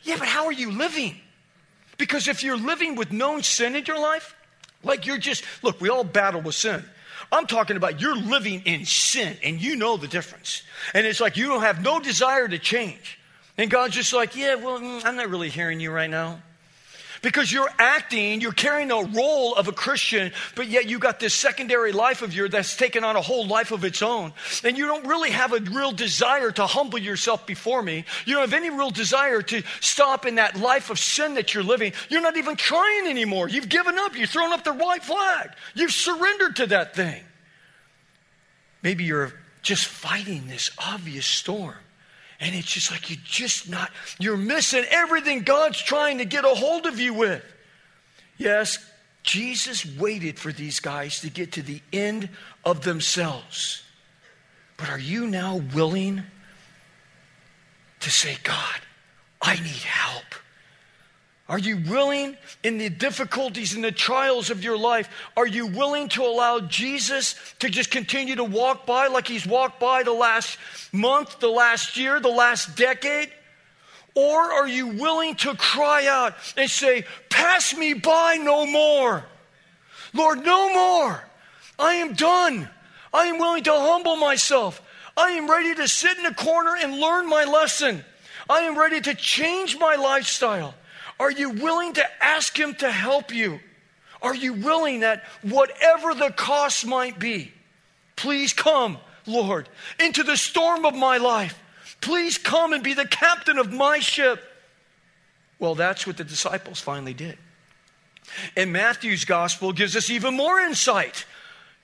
yeah, 0.03 0.17
but 0.19 0.27
how 0.27 0.47
are 0.47 0.53
you 0.53 0.73
living? 0.73 1.17
Because 1.99 2.27
if 2.27 2.43
you're 2.43 2.57
living 2.57 2.97
with 2.97 3.13
known 3.13 3.45
sin 3.45 3.77
in 3.77 3.85
your 3.85 4.01
life, 4.01 4.35
like 4.83 5.07
you're 5.07 5.19
just, 5.19 5.45
look, 5.63 5.81
we 5.81 5.89
all 5.89 6.03
battle 6.03 6.41
with 6.41 6.57
sin. 6.57 6.85
I'm 7.31 7.47
talking 7.47 7.77
about 7.77 8.01
you're 8.01 8.17
living 8.17 8.63
in 8.65 8.85
sin 8.85 9.37
and 9.45 9.61
you 9.61 9.77
know 9.77 9.97
the 9.97 10.09
difference. 10.09 10.65
And 10.95 11.07
it's 11.07 11.21
like 11.21 11.37
you 11.37 11.47
don't 11.47 11.63
have 11.63 11.81
no 11.81 12.01
desire 12.01 12.49
to 12.49 12.59
change. 12.59 13.21
And 13.57 13.71
God's 13.71 13.95
just 13.95 14.13
like, 14.13 14.35
yeah, 14.35 14.57
well, 14.57 14.81
mm, 14.81 15.05
I'm 15.05 15.15
not 15.15 15.31
really 15.31 15.49
hearing 15.49 15.79
you 15.79 15.93
right 15.93 16.11
now. 16.11 16.41
Because 17.23 17.52
you're 17.52 17.71
acting, 17.79 18.41
you're 18.41 18.50
carrying 18.50 18.91
a 18.91 19.00
role 19.00 19.55
of 19.55 19.69
a 19.69 19.73
Christian, 19.73 20.33
but 20.57 20.67
yet 20.67 20.91
you 20.91 20.99
got 20.99 21.21
this 21.21 21.33
secondary 21.33 21.93
life 21.93 22.21
of 22.21 22.35
yours 22.35 22.50
that's 22.50 22.76
taken 22.76 23.05
on 23.05 23.14
a 23.14 23.21
whole 23.21 23.47
life 23.47 23.71
of 23.71 23.85
its 23.85 24.02
own. 24.02 24.33
And 24.64 24.76
you 24.76 24.87
don't 24.87 25.07
really 25.07 25.31
have 25.31 25.52
a 25.52 25.61
real 25.61 25.93
desire 25.93 26.50
to 26.50 26.67
humble 26.67 26.99
yourself 26.99 27.47
before 27.47 27.81
me. 27.81 28.05
You 28.26 28.35
don't 28.35 28.50
have 28.50 28.55
any 28.55 28.71
real 28.71 28.91
desire 28.91 29.41
to 29.41 29.62
stop 29.81 30.26
in 30.26 30.35
that 30.35 30.59
life 30.59 30.91
of 30.91 30.99
sin 30.99 31.35
that 31.35 31.55
you're 31.55 31.62
living. 31.62 31.93
You're 32.09 32.23
not 32.23 32.37
even 32.37 32.57
trying 32.57 33.07
anymore. 33.07 33.49
You've 33.49 33.69
given 33.69 33.97
up. 34.00 34.17
You've 34.17 34.31
thrown 34.31 34.52
up 34.52 34.64
the 34.64 34.75
white 34.75 35.05
flag. 35.05 35.50
You've 35.75 35.93
surrendered 35.93 36.57
to 36.57 36.67
that 36.67 36.97
thing. 36.97 37.23
Maybe 38.83 39.05
you're 39.05 39.33
just 39.62 39.87
fighting 39.87 40.49
this 40.49 40.73
obvious 40.76 41.25
storm. 41.25 41.76
And 42.43 42.57
it's 42.57 42.73
just 42.73 42.91
like 42.91 43.09
you're 43.09 43.21
just 43.25 43.71
not, 43.71 43.93
you're 44.19 44.37
missing 44.37 44.85
everything 44.91 45.43
God's 45.45 45.81
trying 45.81 46.19
to 46.19 46.25
get 46.25 46.45
a 46.45 46.49
hold 46.49 46.87
of 46.87 46.99
you 46.99 47.15
with. 47.15 47.45
Yes, 48.37 48.85
Jesus 49.23 49.87
waited 49.97 50.41
for 50.41 50.51
these 50.51 50.81
guys 50.81 51.21
to 51.21 51.31
get 51.31 51.53
to 51.53 51.63
the 51.63 51.81
end 51.93 52.29
of 52.65 52.83
themselves. 52.83 53.85
But 54.77 54.91
are 54.91 54.99
you 54.99 55.29
now 55.29 55.63
willing 55.73 56.25
to 58.01 58.11
say, 58.11 58.37
God, 58.43 58.81
I 59.41 59.55
need 59.55 59.67
help? 59.67 60.25
Are 61.49 61.59
you 61.59 61.77
willing 61.89 62.37
in 62.63 62.79
the 62.79 62.89
difficulties 62.89 63.75
and 63.75 63.83
the 63.83 63.93
trials 63.93 64.51
of 64.51 64.63
your 64.63 64.79
life? 64.79 65.09
Are 65.37 65.47
you 65.47 65.67
willing 65.67 66.09
to 66.11 66.23
allow 66.23 66.61
Jesus 66.61 67.35
to 67.59 67.69
just 67.69 67.91
continue 67.91 68.37
to 68.37 68.45
walk 68.45 68.87
by 68.87 69.09
like 69.09 69.27
he's 69.27 69.47
walked 69.47 69.81
by 69.81 70.03
the 70.03 70.13
last 70.13 70.57
month, 70.93 71.41
the 71.41 71.49
last 71.49 71.97
year, 71.97 72.21
the 72.21 72.29
last 72.29 72.77
decade? 72.77 73.31
Or 74.15 74.41
are 74.41 74.69
you 74.69 74.89
willing 74.89 75.35
to 75.37 75.55
cry 75.57 76.07
out 76.07 76.35
and 76.57 76.71
say, 76.71 77.05
Pass 77.29 77.75
me 77.75 77.95
by 77.95 78.37
no 78.37 78.67
more? 78.67 79.25
Lord, 80.15 80.45
no 80.45 80.73
more. 80.73 81.25
I 81.79 81.95
am 81.95 82.13
done. 82.13 82.69
I 83.13 83.25
am 83.27 83.39
willing 83.39 83.65
to 83.65 83.73
humble 83.73 84.17
myself. 84.17 84.81
I 85.17 85.31
am 85.33 85.51
ready 85.51 85.75
to 85.75 85.89
sit 85.89 86.19
in 86.19 86.27
a 86.27 86.35
corner 86.35 86.77
and 86.77 86.99
learn 86.99 87.29
my 87.29 87.45
lesson. 87.45 88.05
I 88.49 88.61
am 88.61 88.79
ready 88.79 89.01
to 89.01 89.15
change 89.15 89.79
my 89.79 89.97
lifestyle. 89.97 90.75
Are 91.21 91.31
you 91.31 91.50
willing 91.50 91.95
to 91.95 92.25
ask 92.25 92.59
Him 92.59 92.75
to 92.76 92.90
help 92.90 93.33
you? 93.33 93.61
Are 94.21 94.35
you 94.35 94.52
willing 94.52 95.00
that 95.00 95.25
whatever 95.42 96.14
the 96.14 96.31
cost 96.31 96.87
might 96.87 97.19
be, 97.19 97.52
please 98.14 98.52
come, 98.52 98.99
Lord, 99.26 99.69
into 99.99 100.23
the 100.23 100.37
storm 100.37 100.85
of 100.85 100.95
my 100.95 101.16
life? 101.19 101.59
Please 102.00 102.38
come 102.38 102.73
and 102.73 102.83
be 102.83 102.95
the 102.95 103.07
captain 103.07 103.59
of 103.59 103.73
my 103.73 103.99
ship. 103.99 104.42
Well, 105.59 105.75
that's 105.75 106.07
what 106.07 106.16
the 106.16 106.25
disciples 106.25 106.81
finally 106.81 107.14
did. 107.14 107.38
And 108.57 108.73
Matthew's 108.73 109.25
gospel 109.25 109.73
gives 109.73 109.97
us 109.97 110.11
even 110.11 110.37
more 110.37 110.61
insight. 110.61 111.25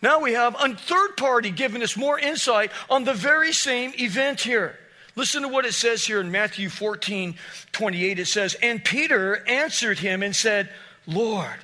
Now 0.00 0.20
we 0.20 0.32
have 0.32 0.56
a 0.58 0.74
third 0.74 1.16
party 1.16 1.50
giving 1.50 1.82
us 1.82 1.96
more 1.96 2.18
insight 2.18 2.70
on 2.88 3.04
the 3.04 3.14
very 3.14 3.52
same 3.52 3.92
event 3.98 4.40
here. 4.40 4.78
Listen 5.18 5.42
to 5.42 5.48
what 5.48 5.66
it 5.66 5.74
says 5.74 6.04
here 6.06 6.20
in 6.20 6.30
Matthew 6.30 6.68
14, 6.68 7.34
28. 7.72 8.20
It 8.20 8.26
says, 8.26 8.54
And 8.62 8.84
Peter 8.84 9.44
answered 9.48 9.98
him 9.98 10.22
and 10.22 10.34
said, 10.34 10.70
Lord, 11.08 11.56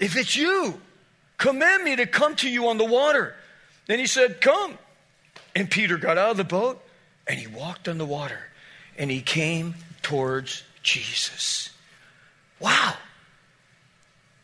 if 0.00 0.16
it's 0.16 0.34
you, 0.34 0.80
command 1.36 1.84
me 1.84 1.94
to 1.94 2.06
come 2.06 2.34
to 2.34 2.50
you 2.50 2.66
on 2.66 2.76
the 2.76 2.84
water. 2.84 3.36
Then 3.86 4.00
he 4.00 4.06
said, 4.06 4.40
Come. 4.40 4.76
And 5.54 5.70
Peter 5.70 5.96
got 5.96 6.18
out 6.18 6.32
of 6.32 6.38
the 6.38 6.44
boat 6.44 6.82
and 7.28 7.38
he 7.38 7.46
walked 7.46 7.86
on 7.86 7.98
the 7.98 8.04
water 8.04 8.40
and 8.98 9.12
he 9.12 9.20
came 9.20 9.76
towards 10.02 10.64
Jesus. 10.82 11.70
Wow. 12.58 12.94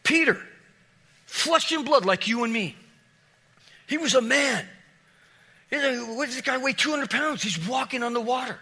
Peter, 0.04 0.38
flesh 1.26 1.72
and 1.72 1.84
blood 1.84 2.04
like 2.04 2.28
you 2.28 2.44
and 2.44 2.52
me. 2.52 2.76
He 3.88 3.98
was 3.98 4.14
a 4.14 4.22
man. 4.22 4.64
What 5.70 6.26
does 6.26 6.34
this 6.34 6.42
guy 6.42 6.58
weigh 6.58 6.72
200 6.72 7.10
pounds? 7.10 7.42
He's 7.42 7.66
walking 7.66 8.02
on 8.02 8.12
the 8.12 8.20
water. 8.20 8.58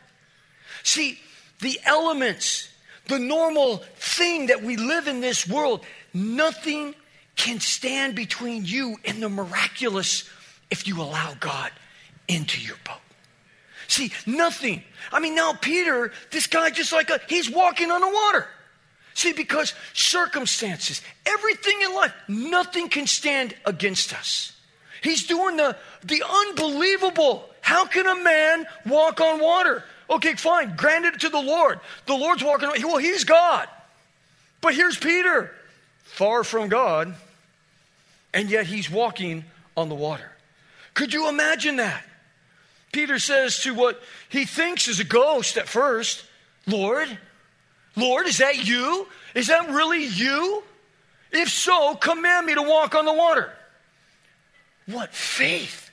See, 0.83 1.19
the 1.61 1.79
elements, 1.85 2.69
the 3.07 3.19
normal 3.19 3.79
thing 3.97 4.47
that 4.47 4.63
we 4.63 4.77
live 4.77 5.09
in 5.09 5.21
this 5.21 5.49
world, 5.49 5.85
nothing 6.15 6.95
can 7.37 7.61
stand 7.61 8.15
between 8.15 8.65
you 8.65 8.97
and 9.05 9.23
the 9.23 9.29
miraculous 9.29 10.29
if 10.71 10.87
you 10.87 11.01
allow 11.01 11.35
God 11.39 11.71
into 12.29 12.61
your 12.61 12.77
boat. 12.85 12.97
See, 13.89 14.13
nothing. 14.27 14.83
I 15.13 15.21
mean, 15.21 15.35
now 15.35 15.53
Peter, 15.53 16.13
this 16.31 16.47
guy 16.47 16.71
just 16.71 16.93
like 16.93 17.11
a, 17.11 17.21
he's 17.29 17.51
walking 17.51 17.91
on 17.91 18.01
the 18.01 18.09
water. 18.09 18.47
See, 19.15 19.33
because 19.33 19.75
circumstances, 19.93 21.03
everything 21.27 21.83
in 21.83 21.95
life, 21.95 22.15
nothing 22.29 22.89
can 22.89 23.07
stand 23.07 23.55
against 23.67 24.15
us. 24.15 24.57
He's 25.03 25.27
doing 25.27 25.57
the, 25.57 25.77
the 26.05 26.23
unbelievable. 26.29 27.49
How 27.61 27.87
can 27.87 28.07
a 28.07 28.23
man 28.23 28.67
walk 28.87 29.21
on 29.21 29.41
water? 29.41 29.85
Okay, 30.09 30.35
fine. 30.35 30.75
Granted 30.77 31.15
it 31.15 31.21
to 31.21 31.29
the 31.29 31.41
Lord. 31.41 31.81
The 32.07 32.15
Lord's 32.15 32.43
walking 32.43 32.69
on, 32.69 32.81
well, 32.83 32.99
he's 32.99 33.25
God. 33.25 33.69
But 34.61 34.75
here's 34.75 34.97
Peter, 34.97 35.51
far 36.05 36.45
from 36.45 36.69
God, 36.69 37.15
and 38.33 38.49
yet 38.49 38.67
he's 38.67 38.89
walking 38.89 39.45
on 39.77 39.89
the 39.89 39.95
water. 39.95 40.31
Could 40.95 41.13
you 41.13 41.29
imagine 41.29 41.77
that? 41.77 42.05
Peter 42.93 43.19
says 43.19 43.61
to 43.63 43.75
what 43.75 44.01
he 44.29 44.45
thinks 44.45 44.87
is 44.87 45.01
a 45.01 45.05
ghost 45.05 45.57
at 45.57 45.67
first, 45.67 46.25
Lord, 46.67 47.09
Lord, 47.97 48.27
is 48.27 48.39
that 48.39 48.67
you? 48.67 49.09
Is 49.35 49.49
that 49.49 49.71
really 49.71 50.05
you? 50.05 50.63
If 51.33 51.49
so, 51.49 51.95
command 51.95 52.47
me 52.47 52.55
to 52.55 52.63
walk 52.63 52.95
on 52.95 53.05
the 53.05 53.13
water. 53.13 53.53
What 54.87 55.15
faith! 55.15 55.91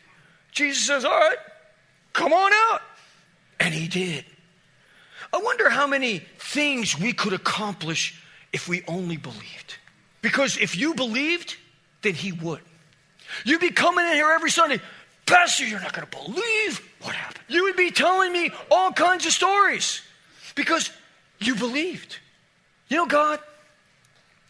Jesus 0.52 0.86
says, 0.86 1.06
All 1.06 1.12
right, 1.12 1.38
come 2.14 2.34
on 2.34 2.52
out. 2.72 2.82
And 3.60 3.74
he 3.74 3.88
did. 3.88 4.26
I 5.32 5.38
wonder 5.38 5.70
how 5.70 5.86
many 5.86 6.20
things 6.40 6.98
we 7.00 7.14
could 7.14 7.34
accomplish 7.34 8.22
if 8.52 8.68
we 8.68 8.84
only 8.88 9.18
believed. 9.18 9.76
Because 10.22 10.58
if 10.58 10.76
you 10.76 10.94
believed, 10.96 11.56
then 12.02 12.14
he 12.14 12.32
would. 12.32 12.62
You'd 13.46 13.62
be 13.62 13.70
coming 13.70 14.06
in 14.06 14.14
here 14.14 14.32
every 14.32 14.50
Sunday, 14.50 14.82
Pastor, 15.26 15.66
you're 15.66 15.80
not 15.80 15.94
going 15.94 16.08
to 16.08 16.18
believe 16.18 16.82
what 17.02 17.14
happened. 17.14 17.46
You 17.48 17.64
would 17.64 17.76
be 17.76 17.92
telling 17.92 18.34
me 18.34 18.52
all 18.72 18.92
kinds 18.92 19.26
of 19.28 19.32
stories 19.32 20.02
because 20.56 20.90
you 21.40 21.56
believed. 21.56 22.18
You 22.88 22.98
know, 22.98 23.06
God, 23.06 23.40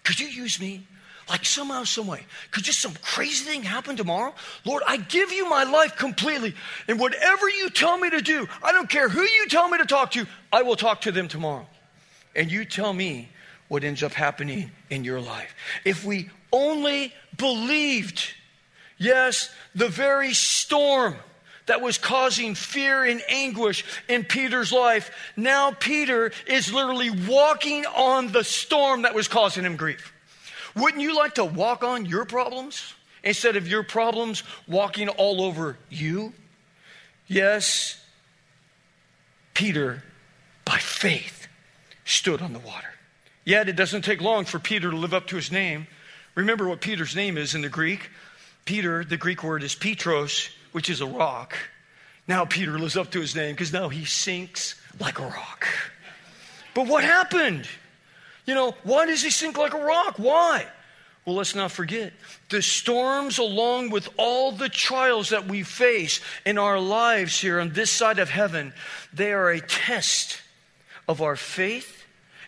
could 0.03 0.19
you 0.19 0.27
use 0.27 0.59
me? 0.59 0.87
Like 1.29 1.45
somehow, 1.45 1.83
some 1.83 2.07
way, 2.07 2.25
could 2.51 2.63
just 2.63 2.79
some 2.79 2.93
crazy 3.01 3.45
thing 3.45 3.63
happen 3.63 3.95
tomorrow? 3.95 4.33
Lord, 4.65 4.83
I 4.87 4.97
give 4.97 5.31
you 5.31 5.47
my 5.49 5.63
life 5.63 5.95
completely. 5.95 6.55
And 6.87 6.99
whatever 6.99 7.47
you 7.47 7.69
tell 7.69 7.97
me 7.97 8.09
to 8.09 8.21
do, 8.21 8.47
I 8.63 8.71
don't 8.71 8.89
care 8.89 9.09
who 9.09 9.21
you 9.21 9.47
tell 9.47 9.69
me 9.69 9.77
to 9.77 9.85
talk 9.85 10.11
to, 10.11 10.25
I 10.51 10.63
will 10.63 10.75
talk 10.75 11.01
to 11.01 11.11
them 11.11 11.27
tomorrow. 11.27 11.67
And 12.35 12.51
you 12.51 12.65
tell 12.65 12.93
me 12.93 13.29
what 13.67 13.83
ends 13.83 14.01
up 14.01 14.13
happening 14.13 14.71
in 14.89 15.03
your 15.03 15.21
life. 15.21 15.53
If 15.85 16.03
we 16.03 16.29
only 16.51 17.13
believed, 17.37 18.23
yes, 18.97 19.53
the 19.75 19.87
very 19.87 20.33
storm 20.33 21.15
that 21.67 21.81
was 21.81 21.99
causing 21.99 22.55
fear 22.55 23.03
and 23.03 23.21
anguish 23.29 23.85
in 24.07 24.23
Peter's 24.23 24.73
life, 24.73 25.11
now 25.37 25.71
Peter 25.71 26.31
is 26.47 26.73
literally 26.73 27.11
walking 27.11 27.85
on 27.85 28.31
the 28.31 28.43
storm 28.43 29.03
that 29.03 29.13
was 29.13 29.27
causing 29.27 29.63
him 29.63 29.75
grief. 29.75 30.11
Wouldn't 30.75 31.01
you 31.01 31.15
like 31.15 31.35
to 31.35 31.45
walk 31.45 31.83
on 31.83 32.05
your 32.05 32.25
problems 32.25 32.93
instead 33.23 33.55
of 33.55 33.67
your 33.67 33.83
problems 33.83 34.43
walking 34.67 35.09
all 35.09 35.41
over 35.41 35.77
you? 35.89 36.33
Yes, 37.27 37.99
Peter, 39.53 40.03
by 40.65 40.77
faith, 40.77 41.47
stood 42.05 42.41
on 42.41 42.53
the 42.53 42.59
water. 42.59 42.87
Yet 43.45 43.69
it 43.69 43.75
doesn't 43.75 44.03
take 44.03 44.21
long 44.21 44.45
for 44.45 44.59
Peter 44.59 44.89
to 44.91 44.95
live 44.95 45.13
up 45.13 45.27
to 45.27 45.35
his 45.35 45.51
name. 45.51 45.87
Remember 46.35 46.67
what 46.67 46.81
Peter's 46.81 47.15
name 47.15 47.37
is 47.37 47.55
in 47.55 47.61
the 47.61 47.69
Greek? 47.69 48.09
Peter, 48.65 49.03
the 49.03 49.17
Greek 49.17 49.43
word 49.43 49.63
is 49.63 49.75
Petros, 49.75 50.49
which 50.71 50.89
is 50.89 51.01
a 51.01 51.05
rock. 51.05 51.57
Now 52.27 52.45
Peter 52.45 52.77
lives 52.77 52.95
up 52.95 53.11
to 53.11 53.19
his 53.19 53.35
name 53.35 53.55
because 53.55 53.73
now 53.73 53.89
he 53.89 54.05
sinks 54.05 54.79
like 54.99 55.19
a 55.19 55.23
rock. 55.23 55.67
But 56.75 56.87
what 56.87 57.03
happened? 57.03 57.67
You 58.49 58.55
know, 58.55 58.73
why 58.81 59.05
does 59.05 59.21
he 59.21 59.29
sink 59.29 59.59
like 59.59 59.75
a 59.75 59.85
rock? 59.85 60.15
Why? 60.17 60.65
Well, 61.23 61.35
let's 61.35 61.53
not 61.53 61.71
forget 61.71 62.13
the 62.49 62.63
storms, 62.63 63.37
along 63.37 63.91
with 63.91 64.09
all 64.17 64.51
the 64.51 64.69
trials 64.69 65.29
that 65.29 65.45
we 65.45 65.61
face 65.61 66.19
in 66.47 66.57
our 66.57 66.79
lives 66.79 67.39
here 67.39 67.59
on 67.59 67.73
this 67.73 67.91
side 67.91 68.17
of 68.17 68.31
heaven, 68.31 68.73
they 69.13 69.33
are 69.33 69.51
a 69.51 69.61
test 69.61 70.41
of 71.07 71.21
our 71.21 71.35
faith 71.35 72.03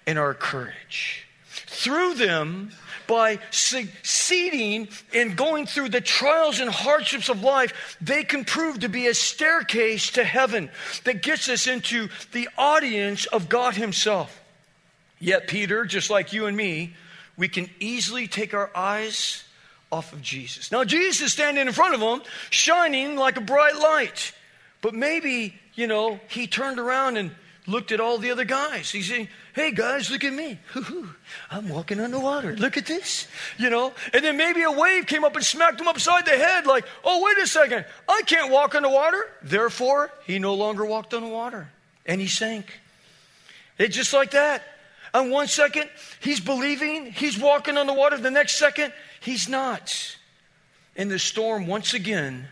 and 0.07 0.17
our 0.17 0.33
courage. 0.33 1.27
Through 1.45 2.15
them, 2.15 2.71
by 3.05 3.37
succeeding 3.51 4.87
in 5.13 5.35
going 5.35 5.67
through 5.67 5.89
the 5.89 6.01
trials 6.01 6.59
and 6.59 6.71
hardships 6.71 7.29
of 7.29 7.43
life, 7.43 7.95
they 8.01 8.23
can 8.23 8.43
prove 8.43 8.79
to 8.79 8.89
be 8.89 9.05
a 9.05 9.13
staircase 9.13 10.09
to 10.13 10.23
heaven 10.23 10.71
that 11.03 11.21
gets 11.21 11.47
us 11.47 11.67
into 11.67 12.09
the 12.31 12.49
audience 12.57 13.27
of 13.27 13.49
God 13.49 13.75
Himself. 13.75 14.40
Yet, 15.21 15.47
Peter, 15.47 15.85
just 15.85 16.09
like 16.09 16.33
you 16.33 16.47
and 16.47 16.57
me, 16.57 16.93
we 17.37 17.47
can 17.47 17.69
easily 17.79 18.27
take 18.27 18.53
our 18.53 18.69
eyes 18.75 19.45
off 19.91 20.11
of 20.13 20.21
Jesus. 20.21 20.71
Now, 20.71 20.83
Jesus 20.83 21.21
is 21.21 21.31
standing 21.31 21.67
in 21.67 21.73
front 21.73 21.93
of 21.93 21.99
them, 21.99 22.21
shining 22.49 23.15
like 23.15 23.37
a 23.37 23.41
bright 23.41 23.77
light. 23.77 24.33
But 24.81 24.95
maybe, 24.95 25.53
you 25.75 25.87
know, 25.87 26.19
he 26.27 26.47
turned 26.47 26.79
around 26.79 27.17
and 27.17 27.31
looked 27.67 27.91
at 27.91 27.99
all 27.99 28.17
the 28.17 28.31
other 28.31 28.45
guys. 28.45 28.89
He's 28.89 29.07
saying, 29.07 29.27
Hey 29.53 29.71
guys, 29.71 30.09
look 30.09 30.23
at 30.23 30.33
me. 30.33 30.57
I'm 31.51 31.69
walking 31.69 31.99
on 31.99 32.11
the 32.11 32.19
water. 32.19 32.55
Look 32.55 32.77
at 32.77 32.85
this. 32.85 33.27
You 33.57 33.69
know? 33.69 33.93
And 34.13 34.23
then 34.23 34.37
maybe 34.37 34.63
a 34.63 34.71
wave 34.71 35.05
came 35.05 35.23
up 35.23 35.35
and 35.35 35.45
smacked 35.45 35.79
him 35.79 35.87
upside 35.87 36.25
the 36.25 36.31
head, 36.31 36.65
like, 36.65 36.85
Oh, 37.03 37.21
wait 37.23 37.37
a 37.37 37.45
second. 37.45 37.85
I 38.07 38.21
can't 38.25 38.51
walk 38.51 38.75
on 38.75 38.83
the 38.83 38.89
water. 38.89 39.29
Therefore, 39.43 40.11
he 40.25 40.39
no 40.39 40.55
longer 40.55 40.85
walked 40.85 41.13
on 41.13 41.21
the 41.21 41.29
water. 41.29 41.69
And 42.05 42.19
he 42.19 42.27
sank. 42.27 42.79
It's 43.77 43.95
just 43.95 44.13
like 44.13 44.31
that. 44.31 44.63
On 45.13 45.29
one 45.29 45.47
second, 45.47 45.89
he's 46.21 46.39
believing, 46.39 47.11
he's 47.11 47.37
walking 47.37 47.77
on 47.77 47.87
the 47.87 47.93
water. 47.93 48.17
The 48.17 48.31
next 48.31 48.57
second, 48.57 48.93
he's 49.19 49.49
not. 49.49 50.17
And 50.95 51.11
the 51.11 51.19
storm 51.19 51.67
once 51.67 51.93
again 51.93 52.47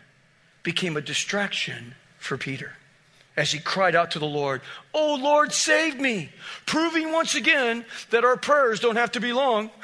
became 0.63 0.97
a 0.97 1.01
distraction 1.01 1.95
for 2.17 2.37
Peter 2.37 2.73
as 3.37 3.53
he 3.53 3.59
cried 3.59 3.95
out 3.95 4.11
to 4.11 4.19
the 4.19 4.25
Lord, 4.25 4.61
Oh 4.93 5.15
Lord, 5.15 5.53
save 5.53 5.99
me. 5.99 6.29
Proving 6.65 7.13
once 7.13 7.35
again 7.35 7.85
that 8.09 8.25
our 8.25 8.35
prayers 8.35 8.81
don't 8.81 8.97
have 8.97 9.13
to 9.13 9.19
be 9.19 9.33
long. 9.33 9.71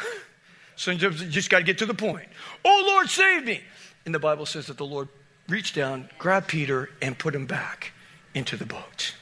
So 0.77 0.91
you 0.91 1.10
just 1.10 1.50
got 1.50 1.60
to 1.60 1.63
get 1.63 1.77
to 1.77 1.86
the 1.86 1.94
point. 1.94 2.27
Oh 2.65 2.84
Lord, 2.86 3.10
save 3.10 3.46
me. 3.46 3.62
And 4.05 4.13
the 4.13 4.20
Bible 4.20 4.46
says 4.46 4.67
that 4.67 4.75
the 4.75 4.86
Lord 4.86 5.08
reached 5.48 5.74
down, 5.74 6.10
grabbed 6.17 6.50
Peter, 6.50 6.89
and 7.01 7.17
put 7.17 7.34
him 7.34 7.46
back 7.46 7.94
into 8.34 8.58
the 8.58 8.65
boat. 8.65 9.15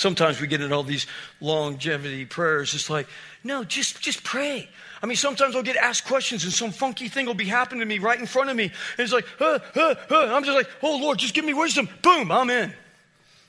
Sometimes 0.00 0.40
we 0.40 0.46
get 0.46 0.62
in 0.62 0.72
all 0.72 0.82
these 0.82 1.06
longevity 1.42 2.24
prayers. 2.24 2.72
It's 2.72 2.88
like, 2.88 3.06
no, 3.44 3.64
just, 3.64 4.00
just 4.00 4.24
pray. 4.24 4.66
I 5.02 5.04
mean, 5.04 5.18
sometimes 5.18 5.54
I'll 5.54 5.62
get 5.62 5.76
asked 5.76 6.06
questions 6.06 6.42
and 6.44 6.52
some 6.54 6.70
funky 6.70 7.08
thing 7.08 7.26
will 7.26 7.34
be 7.34 7.44
happening 7.44 7.80
to 7.80 7.84
me 7.84 7.98
right 7.98 8.18
in 8.18 8.24
front 8.24 8.48
of 8.48 8.56
me. 8.56 8.64
And 8.64 8.72
it's 8.98 9.12
like, 9.12 9.26
huh, 9.38 9.58
huh, 9.74 9.94
huh. 10.08 10.34
I'm 10.34 10.42
just 10.42 10.56
like, 10.56 10.70
oh 10.82 10.96
Lord, 10.96 11.18
just 11.18 11.34
give 11.34 11.44
me 11.44 11.52
wisdom. 11.52 11.86
Boom, 12.00 12.32
I'm 12.32 12.48
in. 12.48 12.72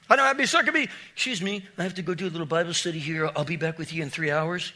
I 0.09 0.17
know 0.17 0.23
I'd 0.23 0.35
be 0.35 0.45
stuck 0.45 0.73
me. 0.73 0.89
Excuse 1.13 1.41
me, 1.41 1.65
I 1.77 1.83
have 1.83 1.93
to 1.93 2.01
go 2.01 2.13
do 2.13 2.27
a 2.27 2.29
little 2.29 2.45
Bible 2.45 2.73
study 2.73 2.99
here. 2.99 3.31
I'll 3.33 3.45
be 3.45 3.55
back 3.55 3.77
with 3.77 3.93
you 3.93 4.03
in 4.03 4.09
three 4.09 4.29
hours. 4.29 4.73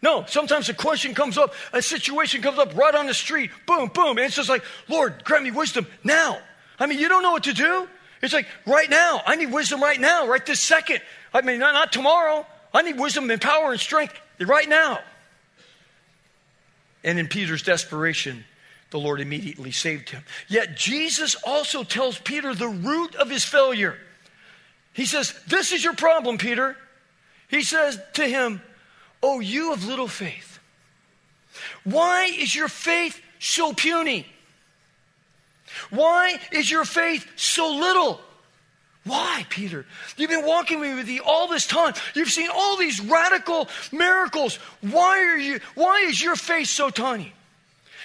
No, 0.00 0.24
sometimes 0.26 0.70
a 0.70 0.74
question 0.74 1.12
comes 1.12 1.36
up, 1.36 1.52
a 1.74 1.82
situation 1.82 2.40
comes 2.40 2.58
up 2.58 2.74
right 2.74 2.94
on 2.94 3.06
the 3.06 3.12
street. 3.12 3.50
Boom, 3.66 3.90
boom. 3.90 4.16
And 4.16 4.20
it's 4.20 4.36
just 4.36 4.48
like, 4.48 4.64
Lord, 4.88 5.22
grant 5.24 5.44
me 5.44 5.50
wisdom 5.50 5.86
now. 6.04 6.38
I 6.78 6.86
mean, 6.86 6.98
you 6.98 7.10
don't 7.10 7.22
know 7.22 7.32
what 7.32 7.44
to 7.44 7.52
do. 7.52 7.86
It's 8.22 8.32
like 8.32 8.46
right 8.66 8.88
now. 8.88 9.20
I 9.26 9.36
need 9.36 9.52
wisdom 9.52 9.82
right 9.82 10.00
now, 10.00 10.28
right 10.28 10.44
this 10.44 10.60
second. 10.60 11.00
I 11.34 11.42
mean, 11.42 11.58
not, 11.58 11.74
not 11.74 11.92
tomorrow. 11.92 12.46
I 12.72 12.82
need 12.82 12.98
wisdom 12.98 13.30
and 13.30 13.40
power 13.40 13.72
and 13.72 13.80
strength 13.80 14.14
right 14.40 14.68
now. 14.68 15.00
And 17.04 17.18
in 17.18 17.26
Peter's 17.26 17.62
desperation, 17.62 18.44
the 18.90 18.98
Lord 18.98 19.20
immediately 19.20 19.72
saved 19.72 20.10
him. 20.10 20.22
Yet 20.48 20.76
Jesus 20.76 21.34
also 21.34 21.82
tells 21.82 22.18
Peter 22.18 22.54
the 22.54 22.68
root 22.68 23.16
of 23.16 23.28
his 23.28 23.44
failure. 23.44 23.98
He 24.92 25.06
says, 25.06 25.34
This 25.48 25.72
is 25.72 25.82
your 25.82 25.94
problem, 25.94 26.38
Peter. 26.38 26.76
He 27.48 27.62
says 27.62 27.98
to 28.14 28.26
him, 28.26 28.62
Oh, 29.22 29.40
you 29.40 29.72
of 29.72 29.84
little 29.84 30.08
faith. 30.08 30.60
Why 31.84 32.24
is 32.24 32.54
your 32.54 32.68
faith 32.68 33.20
so 33.38 33.72
puny? 33.72 34.26
Why 35.90 36.38
is 36.50 36.70
your 36.70 36.84
faith 36.84 37.26
so 37.36 37.74
little? 37.74 38.20
Why, 39.04 39.44
Peter? 39.48 39.84
You've 40.16 40.30
been 40.30 40.46
walking 40.46 40.78
with 40.78 41.06
me 41.06 41.18
all 41.18 41.48
this 41.48 41.66
time. 41.66 41.94
You've 42.14 42.30
seen 42.30 42.50
all 42.54 42.76
these 42.76 43.00
radical 43.00 43.68
miracles. 43.90 44.56
Why 44.80 45.18
are 45.24 45.36
you 45.36 45.60
why 45.74 46.06
is 46.08 46.22
your 46.22 46.36
faith 46.36 46.68
so 46.68 46.88
tiny? 46.88 47.32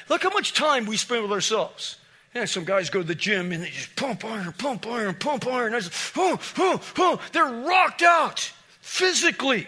Look 0.09 0.23
how 0.23 0.29
much 0.29 0.53
time 0.53 0.85
we 0.85 0.97
spend 0.97 1.21
with 1.21 1.31
ourselves. 1.31 1.97
Yeah, 2.33 2.45
some 2.45 2.65
guys 2.65 2.89
go 2.89 3.01
to 3.01 3.07
the 3.07 3.15
gym 3.15 3.51
and 3.51 3.63
they 3.63 3.69
just 3.69 3.95
pump 3.95 4.23
iron, 4.25 4.53
pump 4.53 4.87
iron, 4.87 5.15
pump 5.15 5.47
iron. 5.47 5.73
I 5.73 5.79
just, 5.79 5.93
oh, 6.15 6.39
oh, 6.57 6.81
oh. 6.97 7.21
They're 7.31 7.45
rocked 7.45 8.01
out 8.01 8.51
physically. 8.81 9.67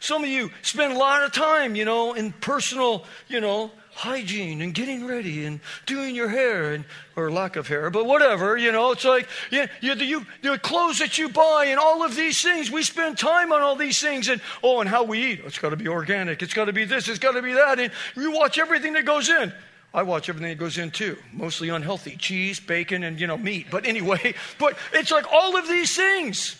Some 0.00 0.24
of 0.24 0.28
you 0.28 0.50
spend 0.62 0.92
a 0.92 0.98
lot 0.98 1.22
of 1.22 1.32
time, 1.32 1.76
you 1.76 1.84
know, 1.84 2.14
in 2.14 2.32
personal, 2.32 3.04
you 3.28 3.40
know, 3.40 3.70
hygiene 3.94 4.62
and 4.62 4.74
getting 4.74 5.06
ready 5.06 5.44
and 5.44 5.60
doing 5.86 6.14
your 6.14 6.28
hair 6.28 6.72
and 6.72 6.84
or 7.14 7.30
lack 7.30 7.56
of 7.56 7.68
hair, 7.68 7.90
but 7.90 8.06
whatever, 8.06 8.56
you 8.56 8.72
know, 8.72 8.92
it's 8.92 9.04
like 9.04 9.28
yeah, 9.50 9.66
you, 9.80 9.94
you, 9.94 10.26
the 10.42 10.58
clothes 10.58 10.98
that 10.98 11.18
you 11.18 11.28
buy 11.28 11.66
and 11.68 11.78
all 11.78 12.02
of 12.02 12.16
these 12.16 12.40
things. 12.42 12.70
We 12.70 12.82
spend 12.82 13.18
time 13.18 13.52
on 13.52 13.60
all 13.60 13.76
these 13.76 14.00
things 14.00 14.28
and 14.28 14.40
oh, 14.62 14.80
and 14.80 14.88
how 14.88 15.04
we 15.04 15.32
eat. 15.32 15.40
It's 15.44 15.58
got 15.58 15.70
to 15.70 15.76
be 15.76 15.88
organic. 15.88 16.42
It's 16.42 16.54
got 16.54 16.66
to 16.66 16.72
be 16.72 16.84
this. 16.84 17.08
It's 17.08 17.18
got 17.18 17.32
to 17.32 17.42
be 17.42 17.52
that. 17.52 17.78
And 17.78 17.92
you 18.16 18.32
watch 18.32 18.58
everything 18.58 18.94
that 18.94 19.04
goes 19.04 19.28
in. 19.28 19.52
I 19.94 20.02
watch 20.04 20.28
everything 20.30 20.48
that 20.48 20.58
goes 20.58 20.78
in 20.78 20.90
too, 20.90 21.18
mostly 21.32 21.68
unhealthy 21.68 22.16
cheese, 22.16 22.58
bacon, 22.58 23.02
and 23.02 23.20
you 23.20 23.26
know 23.26 23.36
meat. 23.36 23.66
But 23.70 23.86
anyway, 23.86 24.34
but 24.58 24.78
it's 24.92 25.10
like 25.10 25.30
all 25.30 25.56
of 25.56 25.68
these 25.68 25.94
things. 25.94 26.58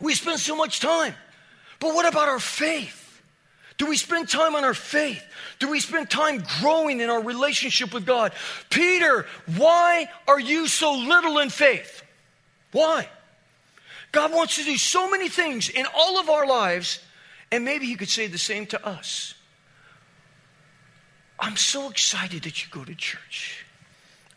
We 0.00 0.14
spend 0.14 0.40
so 0.40 0.56
much 0.56 0.80
time. 0.80 1.14
But 1.78 1.94
what 1.94 2.06
about 2.06 2.28
our 2.28 2.40
faith? 2.40 3.03
Do 3.76 3.86
we 3.86 3.96
spend 3.96 4.28
time 4.28 4.54
on 4.54 4.64
our 4.64 4.74
faith? 4.74 5.22
Do 5.58 5.68
we 5.68 5.80
spend 5.80 6.08
time 6.08 6.44
growing 6.60 7.00
in 7.00 7.10
our 7.10 7.22
relationship 7.22 7.92
with 7.92 8.06
God? 8.06 8.32
Peter, 8.70 9.26
why 9.56 10.08
are 10.28 10.38
you 10.38 10.68
so 10.68 10.92
little 10.92 11.38
in 11.38 11.50
faith? 11.50 12.02
Why? 12.70 13.08
God 14.12 14.32
wants 14.32 14.56
to 14.56 14.64
do 14.64 14.76
so 14.76 15.10
many 15.10 15.28
things 15.28 15.68
in 15.68 15.86
all 15.96 16.20
of 16.20 16.30
our 16.30 16.46
lives, 16.46 17.00
and 17.50 17.64
maybe 17.64 17.86
He 17.86 17.96
could 17.96 18.08
say 18.08 18.28
the 18.28 18.38
same 18.38 18.66
to 18.66 18.86
us. 18.86 19.34
I'm 21.38 21.56
so 21.56 21.90
excited 21.90 22.44
that 22.44 22.62
you 22.62 22.70
go 22.70 22.84
to 22.84 22.94
church. 22.94 23.64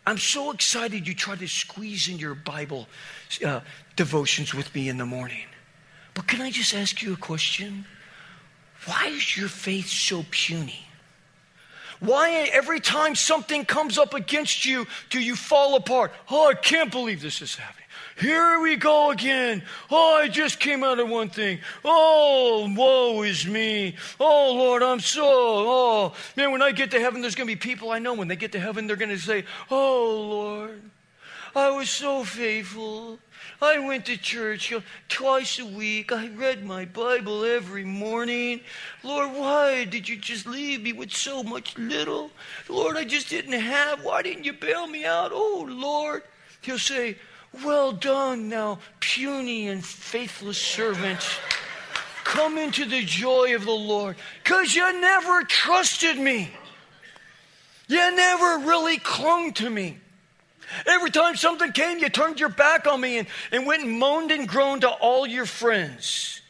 I'm 0.07 0.17
so 0.17 0.51
excited 0.51 1.07
you 1.07 1.13
try 1.13 1.35
to 1.35 1.47
squeeze 1.47 2.07
in 2.07 2.17
your 2.17 2.33
Bible 2.33 2.87
uh, 3.45 3.59
devotions 3.95 4.53
with 4.53 4.73
me 4.73 4.89
in 4.89 4.97
the 4.97 5.05
morning. 5.05 5.45
But 6.15 6.27
can 6.27 6.41
I 6.41 6.49
just 6.49 6.73
ask 6.73 7.03
you 7.03 7.13
a 7.13 7.17
question? 7.17 7.85
Why 8.87 9.07
is 9.07 9.37
your 9.37 9.49
faith 9.49 9.87
so 9.87 10.25
puny? 10.31 10.87
Why 11.99 12.49
every 12.53 12.79
time 12.79 13.15
something 13.15 13.65
comes 13.65 13.97
up 13.97 14.13
against 14.13 14.65
you 14.65 14.87
do 15.09 15.19
you 15.19 15.35
fall 15.35 15.75
apart? 15.75 16.13
Oh, 16.29 16.49
I 16.49 16.53
can't 16.53 16.91
believe 16.91 17.21
this 17.21 17.41
is 17.41 17.55
happening. 17.55 17.83
Here 18.19 18.59
we 18.59 18.77
go 18.77 19.11
again. 19.11 19.61
Oh, 19.91 20.15
I 20.15 20.27
just 20.27 20.59
came 20.59 20.83
out 20.83 20.99
of 20.99 21.09
one 21.09 21.29
thing. 21.29 21.59
Oh, 21.85 22.71
woe 22.75 23.21
is 23.23 23.45
me. 23.45 23.95
Oh, 24.19 24.55
Lord, 24.55 24.81
I'm 24.81 24.99
so, 24.99 25.23
oh, 25.23 26.13
man, 26.35 26.51
when 26.51 26.61
I 26.63 26.71
get 26.71 26.91
to 26.91 26.99
heaven, 26.99 27.21
there's 27.21 27.35
going 27.35 27.47
to 27.47 27.55
be 27.55 27.59
people 27.59 27.91
I 27.91 27.99
know 27.99 28.13
when 28.13 28.27
they 28.27 28.35
get 28.35 28.53
to 28.53 28.59
heaven, 28.59 28.87
they're 28.87 28.95
going 28.95 29.11
to 29.11 29.19
say, 29.19 29.43
Oh, 29.69 30.27
Lord, 30.29 30.81
I 31.57 31.71
was 31.71 31.89
so 31.89 32.23
faithful. 32.23 33.17
I 33.59 33.79
went 33.79 34.05
to 34.05 34.17
church 34.17 34.71
twice 35.09 35.57
a 35.57 35.65
week. 35.65 36.11
I 36.11 36.27
read 36.27 36.63
my 36.63 36.85
Bible 36.85 37.43
every 37.43 37.83
morning. 37.83 38.61
Lord, 39.03 39.31
why 39.31 39.85
did 39.85 40.07
you 40.07 40.17
just 40.17 40.45
leave 40.45 40.83
me 40.83 40.93
with 40.93 41.11
so 41.11 41.41
much 41.41 41.75
little? 41.75 42.29
Lord, 42.69 42.95
I 42.95 43.05
just 43.05 43.29
didn't 43.29 43.59
have. 43.59 44.03
Why 44.03 44.21
didn't 44.21 44.43
you 44.43 44.53
bail 44.53 44.85
me 44.85 45.03
out? 45.03 45.31
Oh, 45.33 45.65
Lord. 45.67 46.21
He'll 46.61 46.77
say, 46.77 47.17
Well 47.65 47.91
done, 47.91 48.49
now, 48.49 48.77
puny 48.99 49.67
and 49.69 49.83
faithless 49.83 50.59
servant. 50.59 51.25
Come 52.23 52.59
into 52.59 52.85
the 52.85 53.03
joy 53.03 53.55
of 53.55 53.65
the 53.65 53.71
Lord. 53.71 54.15
Because 54.43 54.75
you 54.75 55.01
never 55.01 55.43
trusted 55.43 56.19
me. 56.19 56.51
You 57.87 58.15
never 58.15 58.67
really 58.67 58.99
clung 58.99 59.53
to 59.53 59.69
me. 59.71 59.97
Every 60.85 61.11
time 61.11 61.35
something 61.35 61.71
came, 61.71 61.99
you 61.99 62.09
turned 62.09 62.39
your 62.39 62.49
back 62.49 62.87
on 62.87 62.99
me 63.01 63.19
and, 63.19 63.27
and 63.51 63.65
went 63.65 63.83
and 63.83 63.97
moaned 63.97 64.31
and 64.31 64.47
groaned 64.47 64.81
to 64.81 64.89
all 64.89 65.25
your 65.25 65.45
friends. 65.45 66.41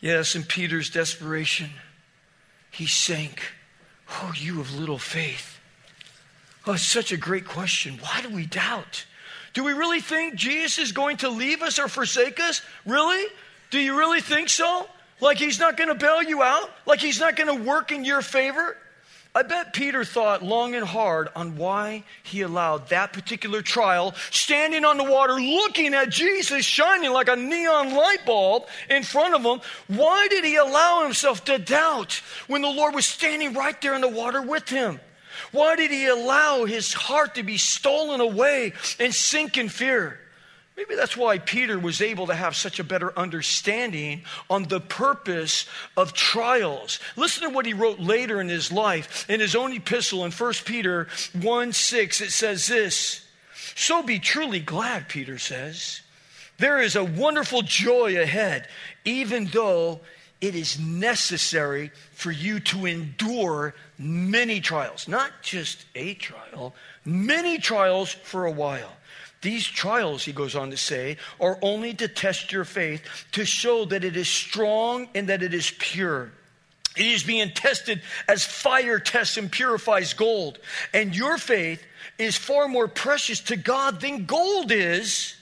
Yes, 0.00 0.34
in 0.34 0.44
Peter's 0.44 0.90
desperation, 0.90 1.70
he 2.70 2.86
sank. 2.86 3.42
Oh, 4.10 4.32
you 4.34 4.60
of 4.60 4.74
little 4.74 4.98
faith. 4.98 5.58
Oh, 6.66 6.72
it's 6.72 6.82
such 6.82 7.12
a 7.12 7.16
great 7.16 7.46
question. 7.46 7.98
Why 8.00 8.20
do 8.22 8.30
we 8.30 8.46
doubt? 8.46 9.04
Do 9.52 9.64
we 9.64 9.72
really 9.72 10.00
think 10.00 10.34
Jesus 10.34 10.78
is 10.78 10.92
going 10.92 11.18
to 11.18 11.28
leave 11.28 11.62
us 11.62 11.78
or 11.78 11.88
forsake 11.88 12.40
us? 12.40 12.62
Really? 12.86 13.26
Do 13.70 13.78
you 13.78 13.98
really 13.98 14.20
think 14.20 14.48
so? 14.48 14.88
Like 15.20 15.38
he's 15.38 15.58
not 15.58 15.76
going 15.76 15.88
to 15.88 15.94
bail 15.94 16.22
you 16.22 16.42
out? 16.42 16.70
Like 16.86 17.00
he's 17.00 17.20
not 17.20 17.36
going 17.36 17.58
to 17.58 17.64
work 17.64 17.92
in 17.92 18.04
your 18.04 18.22
favor? 18.22 18.76
I 19.32 19.42
bet 19.42 19.72
Peter 19.72 20.04
thought 20.04 20.42
long 20.42 20.74
and 20.74 20.84
hard 20.84 21.28
on 21.36 21.56
why 21.56 22.02
he 22.24 22.40
allowed 22.40 22.88
that 22.88 23.12
particular 23.12 23.62
trial, 23.62 24.12
standing 24.30 24.84
on 24.84 24.96
the 24.96 25.04
water, 25.04 25.34
looking 25.34 25.94
at 25.94 26.10
Jesus 26.10 26.64
shining 26.64 27.12
like 27.12 27.28
a 27.28 27.36
neon 27.36 27.94
light 27.94 28.26
bulb 28.26 28.66
in 28.88 29.04
front 29.04 29.34
of 29.34 29.42
him. 29.42 29.60
Why 29.86 30.26
did 30.28 30.44
he 30.44 30.56
allow 30.56 31.04
himself 31.04 31.44
to 31.44 31.58
doubt 31.58 32.20
when 32.48 32.62
the 32.62 32.68
Lord 32.68 32.92
was 32.94 33.06
standing 33.06 33.54
right 33.54 33.80
there 33.80 33.94
in 33.94 34.00
the 34.00 34.08
water 34.08 34.42
with 34.42 34.68
him? 34.68 34.98
Why 35.52 35.76
did 35.76 35.92
he 35.92 36.06
allow 36.06 36.64
his 36.64 36.92
heart 36.92 37.36
to 37.36 37.44
be 37.44 37.56
stolen 37.56 38.20
away 38.20 38.72
and 38.98 39.14
sink 39.14 39.56
in 39.56 39.68
fear? 39.68 40.18
Maybe 40.76 40.94
that's 40.94 41.16
why 41.16 41.38
Peter 41.38 41.78
was 41.78 42.00
able 42.00 42.26
to 42.28 42.34
have 42.34 42.56
such 42.56 42.78
a 42.78 42.84
better 42.84 43.16
understanding 43.18 44.22
on 44.48 44.64
the 44.64 44.80
purpose 44.80 45.66
of 45.96 46.14
trials. 46.14 47.00
Listen 47.16 47.48
to 47.48 47.54
what 47.54 47.66
he 47.66 47.74
wrote 47.74 48.00
later 48.00 48.40
in 48.40 48.48
his 48.48 48.72
life. 48.72 49.28
In 49.28 49.40
his 49.40 49.54
own 49.54 49.72
epistle 49.72 50.24
in 50.24 50.32
1 50.32 50.52
Peter 50.64 51.08
1 51.38 51.72
6, 51.72 52.20
it 52.22 52.30
says 52.30 52.66
this 52.66 53.26
So 53.74 54.02
be 54.02 54.18
truly 54.18 54.60
glad, 54.60 55.08
Peter 55.08 55.38
says. 55.38 56.00
There 56.58 56.80
is 56.80 56.94
a 56.94 57.04
wonderful 57.04 57.62
joy 57.62 58.20
ahead, 58.20 58.68
even 59.04 59.46
though 59.46 60.00
it 60.40 60.54
is 60.54 60.78
necessary 60.78 61.90
for 62.12 62.30
you 62.30 62.60
to 62.60 62.86
endure 62.86 63.74
many 63.98 64.60
trials. 64.60 65.08
Not 65.08 65.30
just 65.42 65.84
a 65.94 66.14
trial, 66.14 66.74
many 67.04 67.58
trials 67.58 68.12
for 68.12 68.46
a 68.46 68.50
while. 68.50 68.92
These 69.42 69.66
trials, 69.66 70.24
he 70.24 70.32
goes 70.32 70.54
on 70.54 70.70
to 70.70 70.76
say, 70.76 71.16
are 71.40 71.58
only 71.62 71.94
to 71.94 72.08
test 72.08 72.52
your 72.52 72.64
faith 72.64 73.02
to 73.32 73.44
show 73.44 73.86
that 73.86 74.04
it 74.04 74.16
is 74.16 74.28
strong 74.28 75.08
and 75.14 75.28
that 75.28 75.42
it 75.42 75.54
is 75.54 75.72
pure. 75.78 76.30
It 76.96 77.06
is 77.06 77.22
being 77.22 77.50
tested 77.52 78.02
as 78.28 78.44
fire 78.44 78.98
tests 78.98 79.36
and 79.36 79.50
purifies 79.50 80.12
gold. 80.12 80.58
And 80.92 81.16
your 81.16 81.38
faith 81.38 81.82
is 82.18 82.36
far 82.36 82.68
more 82.68 82.88
precious 82.88 83.40
to 83.40 83.56
God 83.56 84.00
than 84.00 84.26
gold 84.26 84.72
is. 84.72 85.36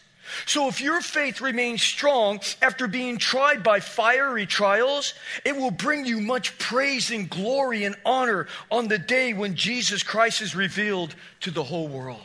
So 0.47 0.69
if 0.69 0.81
your 0.81 1.01
faith 1.01 1.41
remains 1.41 1.83
strong 1.83 2.41
after 2.61 2.87
being 2.87 3.17
tried 3.17 3.63
by 3.63 3.81
fiery 3.81 4.47
trials, 4.47 5.15
it 5.45 5.57
will 5.57 5.71
bring 5.71 6.05
you 6.05 6.21
much 6.21 6.57
praise 6.59 7.11
and 7.11 7.29
glory 7.29 7.85
and 7.85 7.97
honor 8.05 8.47
on 8.71 8.89
the 8.89 8.99
day 8.99 9.33
when 9.33 9.57
Jesus 9.57 10.03
Christ 10.03 10.43
is 10.43 10.55
revealed 10.55 11.17
to 11.41 11.51
the 11.51 11.65
whole 11.65 11.89
world. 11.89 12.21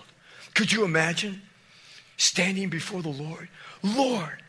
Could 0.53 0.71
you 0.71 0.83
imagine? 0.83 1.41
Standing 2.23 2.69
before 2.69 3.01
the 3.01 3.09
Lord. 3.09 3.49
Lord, 3.83 4.41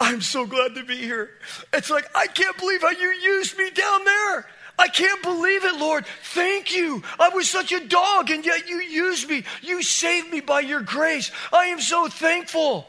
I'm 0.00 0.20
so 0.20 0.46
glad 0.46 0.74
to 0.74 0.84
be 0.84 0.96
here. 0.96 1.30
It's 1.72 1.90
like, 1.90 2.08
I 2.14 2.26
can't 2.26 2.56
believe 2.58 2.82
how 2.82 2.90
you 2.90 3.08
used 3.08 3.56
me 3.56 3.70
down 3.70 4.04
there. 4.04 4.46
I 4.78 4.88
can't 4.88 5.22
believe 5.22 5.64
it, 5.64 5.78
Lord. 5.78 6.04
Thank 6.24 6.74
you. 6.74 7.02
I 7.18 7.28
was 7.28 7.48
such 7.48 7.72
a 7.72 7.86
dog, 7.86 8.30
and 8.30 8.44
yet 8.44 8.68
you 8.68 8.80
used 8.80 9.28
me. 9.28 9.44
You 9.62 9.82
saved 9.82 10.30
me 10.30 10.40
by 10.40 10.60
your 10.60 10.80
grace. 10.80 11.30
I 11.52 11.66
am 11.66 11.80
so 11.80 12.08
thankful 12.08 12.86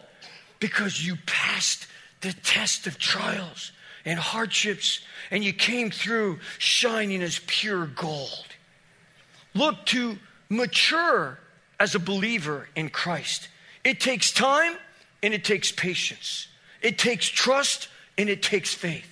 because 0.60 1.06
you 1.06 1.18
passed 1.26 1.88
the 2.22 2.34
test 2.34 2.88
of 2.88 2.98
trials 2.98 3.72
and 4.06 4.18
hardships, 4.18 5.02
and 5.30 5.44
you 5.44 5.54
came 5.54 5.92
through 5.92 6.40
shining 6.58 7.22
as 7.22 7.40
pure 7.46 7.86
gold. 7.86 8.48
Look 9.54 9.86
to 9.88 10.18
mature 10.50 11.38
as 11.80 11.96
a 11.96 12.00
believer 12.00 12.68
in 12.76 12.90
Christ. 12.90 13.50
It 13.84 14.00
takes 14.00 14.32
time 14.32 14.78
and 15.22 15.34
it 15.34 15.44
takes 15.44 15.72
patience. 15.72 16.48
It 16.82 16.98
takes 16.98 17.28
trust 17.28 17.88
and 18.18 18.30
it 18.30 18.42
takes 18.42 18.74
faith. 18.74 19.08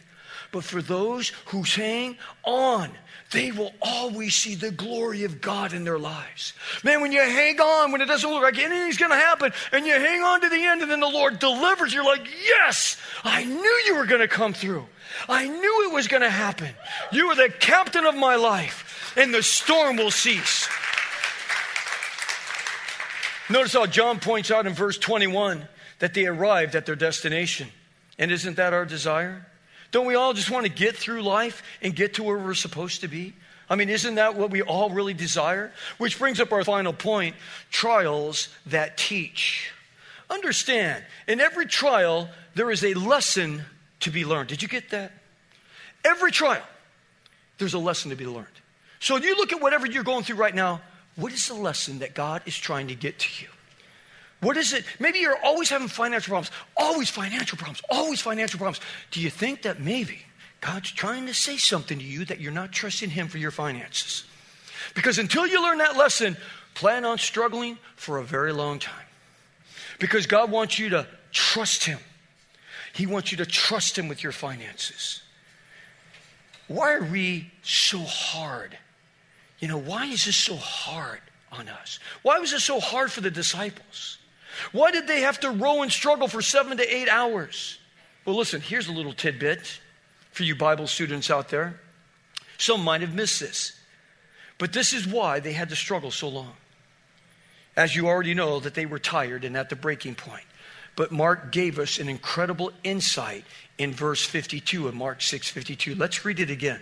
But 0.51 0.63
for 0.63 0.81
those 0.81 1.29
who 1.45 1.63
hang 1.63 2.17
on, 2.43 2.91
they 3.31 3.51
will 3.51 3.73
always 3.81 4.35
see 4.35 4.55
the 4.55 4.71
glory 4.71 5.23
of 5.23 5.39
God 5.39 5.71
in 5.71 5.85
their 5.85 5.97
lives. 5.97 6.53
Man, 6.83 7.01
when 7.01 7.13
you 7.13 7.21
hang 7.21 7.59
on, 7.61 7.91
when 7.91 8.01
it 8.01 8.07
doesn't 8.07 8.29
look 8.29 8.43
like 8.43 8.57
anything's 8.57 8.97
going 8.97 9.11
to 9.11 9.17
happen, 9.17 9.53
and 9.71 9.85
you 9.85 9.93
hang 9.93 10.21
on 10.21 10.41
to 10.41 10.49
the 10.49 10.61
end, 10.61 10.81
and 10.81 10.91
then 10.91 10.99
the 10.99 11.07
Lord 11.07 11.39
delivers, 11.39 11.93
you're 11.93 12.03
like, 12.03 12.27
Yes, 12.43 12.97
I 13.23 13.45
knew 13.45 13.81
you 13.85 13.95
were 13.95 14.05
going 14.05 14.21
to 14.21 14.27
come 14.27 14.53
through. 14.53 14.85
I 15.29 15.47
knew 15.47 15.89
it 15.89 15.93
was 15.93 16.09
going 16.09 16.23
to 16.23 16.29
happen. 16.29 16.69
You 17.11 17.27
are 17.27 17.35
the 17.35 17.49
captain 17.49 18.05
of 18.05 18.15
my 18.15 18.35
life, 18.35 19.13
and 19.15 19.33
the 19.33 19.43
storm 19.43 19.95
will 19.95 20.11
cease. 20.11 20.67
Notice 23.51 23.73
how 23.73 23.85
John 23.85 24.19
points 24.19 24.49
out 24.49 24.65
in 24.65 24.73
verse 24.73 24.97
21 24.97 25.67
that 25.99 26.13
they 26.13 26.25
arrived 26.25 26.75
at 26.75 26.85
their 26.85 26.95
destination. 26.95 27.67
And 28.17 28.31
isn't 28.31 28.55
that 28.55 28.73
our 28.73 28.85
desire? 28.85 29.45
Don't 29.91 30.05
we 30.05 30.15
all 30.15 30.33
just 30.33 30.49
want 30.49 30.65
to 30.65 30.71
get 30.71 30.95
through 30.95 31.21
life 31.21 31.61
and 31.81 31.93
get 31.93 32.13
to 32.13 32.23
where 32.23 32.37
we're 32.37 32.53
supposed 32.53 33.01
to 33.01 33.09
be? 33.09 33.33
I 33.69 33.75
mean, 33.75 33.89
isn't 33.89 34.15
that 34.15 34.35
what 34.35 34.51
we 34.51 34.61
all 34.61 34.89
really 34.89 35.13
desire? 35.13 35.73
Which 35.97 36.17
brings 36.17 36.39
up 36.39 36.51
our 36.53 36.63
final 36.63 36.93
point 36.93 37.35
trials 37.71 38.47
that 38.67 38.97
teach. 38.97 39.71
Understand, 40.29 41.03
in 41.27 41.41
every 41.41 41.65
trial, 41.65 42.29
there 42.55 42.71
is 42.71 42.85
a 42.85 42.93
lesson 42.93 43.63
to 44.01 44.11
be 44.11 44.23
learned. 44.23 44.47
Did 44.47 44.61
you 44.61 44.69
get 44.69 44.91
that? 44.91 45.11
Every 46.05 46.31
trial, 46.31 46.63
there's 47.57 47.73
a 47.73 47.79
lesson 47.79 48.11
to 48.11 48.15
be 48.15 48.25
learned. 48.25 48.47
So 48.99 49.17
you 49.17 49.35
look 49.35 49.51
at 49.51 49.61
whatever 49.61 49.87
you're 49.87 50.03
going 50.03 50.23
through 50.23 50.37
right 50.37 50.55
now, 50.55 50.81
what 51.15 51.33
is 51.33 51.47
the 51.47 51.53
lesson 51.53 51.99
that 51.99 52.13
God 52.13 52.41
is 52.45 52.57
trying 52.57 52.87
to 52.87 52.95
get 52.95 53.19
to 53.19 53.43
you? 53.43 53.49
What 54.41 54.57
is 54.57 54.73
it? 54.73 54.85
Maybe 54.99 55.19
you're 55.19 55.37
always 55.43 55.69
having 55.69 55.87
financial 55.87 56.31
problems, 56.31 56.51
always 56.75 57.09
financial 57.09 57.57
problems, 57.57 57.81
always 57.89 58.21
financial 58.21 58.57
problems. 58.57 58.83
Do 59.11 59.21
you 59.21 59.29
think 59.29 59.63
that 59.63 59.79
maybe 59.79 60.19
God's 60.61 60.91
trying 60.91 61.27
to 61.27 61.33
say 61.33 61.57
something 61.57 61.99
to 61.99 62.03
you 62.03 62.25
that 62.25 62.39
you're 62.39 62.51
not 62.51 62.71
trusting 62.71 63.11
Him 63.11 63.27
for 63.27 63.37
your 63.37 63.51
finances? 63.51 64.23
Because 64.95 65.19
until 65.19 65.45
you 65.45 65.61
learn 65.61 65.77
that 65.77 65.95
lesson, 65.95 66.37
plan 66.73 67.05
on 67.05 67.19
struggling 67.19 67.77
for 67.95 68.17
a 68.17 68.23
very 68.23 68.51
long 68.51 68.79
time. 68.79 69.05
Because 69.99 70.25
God 70.25 70.49
wants 70.49 70.79
you 70.79 70.89
to 70.89 71.07
trust 71.31 71.83
Him, 71.83 71.99
He 72.93 73.05
wants 73.05 73.31
you 73.31 73.37
to 73.37 73.45
trust 73.45 73.97
Him 73.97 74.07
with 74.07 74.23
your 74.23 74.31
finances. 74.31 75.21
Why 76.67 76.93
are 76.93 77.03
we 77.03 77.51
so 77.61 77.99
hard 77.99 78.75
you 79.61 79.67
know, 79.67 79.77
why 79.77 80.07
is 80.07 80.25
this 80.25 80.35
so 80.35 80.57
hard 80.57 81.21
on 81.51 81.69
us? 81.69 81.99
Why 82.23 82.39
was 82.39 82.51
it 82.51 82.59
so 82.59 82.79
hard 82.79 83.11
for 83.11 83.21
the 83.21 83.31
disciples? 83.31 84.17
Why 84.71 84.91
did 84.91 85.07
they 85.07 85.21
have 85.21 85.39
to 85.41 85.51
row 85.51 85.83
and 85.83 85.91
struggle 85.91 86.27
for 86.27 86.41
seven 86.41 86.77
to 86.77 86.95
eight 86.95 87.07
hours? 87.07 87.77
Well, 88.25 88.35
listen, 88.35 88.59
here's 88.59 88.87
a 88.87 88.91
little 88.91 89.13
tidbit 89.13 89.79
for 90.31 90.43
you 90.43 90.55
Bible 90.55 90.87
students 90.87 91.29
out 91.29 91.49
there. 91.49 91.79
Some 92.57 92.83
might 92.83 93.01
have 93.01 93.13
missed 93.13 93.39
this, 93.39 93.79
but 94.57 94.73
this 94.73 94.93
is 94.93 95.07
why 95.07 95.39
they 95.39 95.53
had 95.53 95.69
to 95.69 95.75
struggle 95.75 96.11
so 96.11 96.27
long. 96.27 96.53
As 97.75 97.95
you 97.95 98.07
already 98.07 98.33
know, 98.33 98.59
that 98.59 98.73
they 98.73 98.85
were 98.85 98.99
tired 98.99 99.45
and 99.45 99.55
at 99.55 99.69
the 99.69 99.75
breaking 99.75 100.15
point. 100.15 100.43
But 100.95 101.11
Mark 101.11 101.51
gave 101.51 101.79
us 101.79 101.99
an 101.99 102.09
incredible 102.09 102.71
insight 102.83 103.45
in 103.77 103.93
verse 103.93 104.23
52 104.25 104.87
of 104.87 104.93
Mark 104.93 105.21
6 105.21 105.49
52. 105.49 105.95
Let's 105.95 106.25
read 106.25 106.39
it 106.39 106.49
again. 106.49 106.81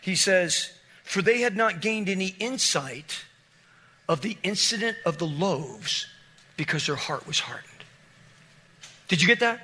He 0.00 0.16
says, 0.16 0.72
for 1.08 1.22
they 1.22 1.40
had 1.40 1.56
not 1.56 1.80
gained 1.80 2.06
any 2.06 2.34
insight 2.38 3.24
of 4.10 4.20
the 4.20 4.36
incident 4.42 4.94
of 5.06 5.16
the 5.16 5.26
loaves 5.26 6.06
because 6.58 6.84
their 6.84 6.96
heart 6.96 7.26
was 7.26 7.40
hardened. 7.40 7.66
Did 9.08 9.22
you 9.22 9.26
get 9.26 9.40
that? 9.40 9.58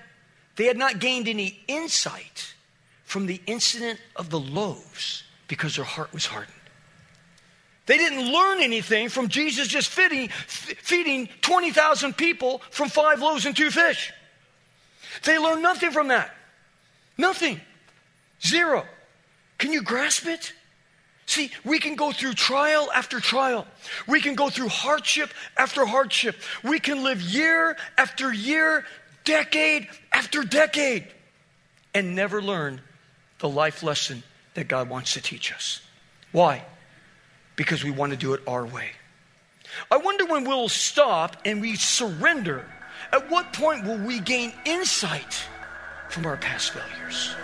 They 0.56 0.64
had 0.64 0.78
not 0.78 1.00
gained 1.00 1.28
any 1.28 1.60
insight 1.68 2.54
from 3.04 3.26
the 3.26 3.42
incident 3.46 4.00
of 4.16 4.30
the 4.30 4.40
loaves 4.40 5.22
because 5.46 5.76
their 5.76 5.84
heart 5.84 6.14
was 6.14 6.24
hardened. 6.24 6.54
They 7.84 7.98
didn't 7.98 8.32
learn 8.32 8.62
anything 8.62 9.10
from 9.10 9.28
Jesus 9.28 9.68
just 9.68 9.90
feeding, 9.90 10.30
feeding 10.30 11.28
20,000 11.42 12.16
people 12.16 12.62
from 12.70 12.88
five 12.88 13.20
loaves 13.20 13.44
and 13.44 13.54
two 13.54 13.70
fish. 13.70 14.14
They 15.24 15.38
learned 15.38 15.62
nothing 15.62 15.90
from 15.90 16.08
that. 16.08 16.34
Nothing. 17.18 17.60
Zero. 18.42 18.86
Can 19.58 19.74
you 19.74 19.82
grasp 19.82 20.26
it? 20.26 20.54
See, 21.26 21.50
we 21.64 21.78
can 21.78 21.96
go 21.96 22.12
through 22.12 22.34
trial 22.34 22.90
after 22.94 23.18
trial. 23.20 23.66
We 24.06 24.20
can 24.20 24.34
go 24.34 24.50
through 24.50 24.68
hardship 24.68 25.30
after 25.56 25.86
hardship. 25.86 26.36
We 26.62 26.78
can 26.80 27.02
live 27.02 27.22
year 27.22 27.76
after 27.96 28.32
year, 28.32 28.84
decade 29.24 29.88
after 30.12 30.42
decade, 30.42 31.06
and 31.94 32.14
never 32.14 32.42
learn 32.42 32.80
the 33.38 33.48
life 33.48 33.82
lesson 33.82 34.22
that 34.54 34.68
God 34.68 34.88
wants 34.88 35.14
to 35.14 35.22
teach 35.22 35.52
us. 35.52 35.80
Why? 36.32 36.64
Because 37.56 37.82
we 37.84 37.90
want 37.90 38.12
to 38.12 38.18
do 38.18 38.34
it 38.34 38.40
our 38.46 38.66
way. 38.66 38.90
I 39.90 39.96
wonder 39.96 40.26
when 40.26 40.44
we'll 40.44 40.68
stop 40.68 41.38
and 41.44 41.60
we 41.60 41.76
surrender. 41.76 42.66
At 43.12 43.30
what 43.30 43.52
point 43.52 43.84
will 43.84 43.98
we 43.98 44.20
gain 44.20 44.52
insight 44.64 45.42
from 46.14 46.26
our 46.26 46.36
past 46.36 46.70
failures? 46.70 47.34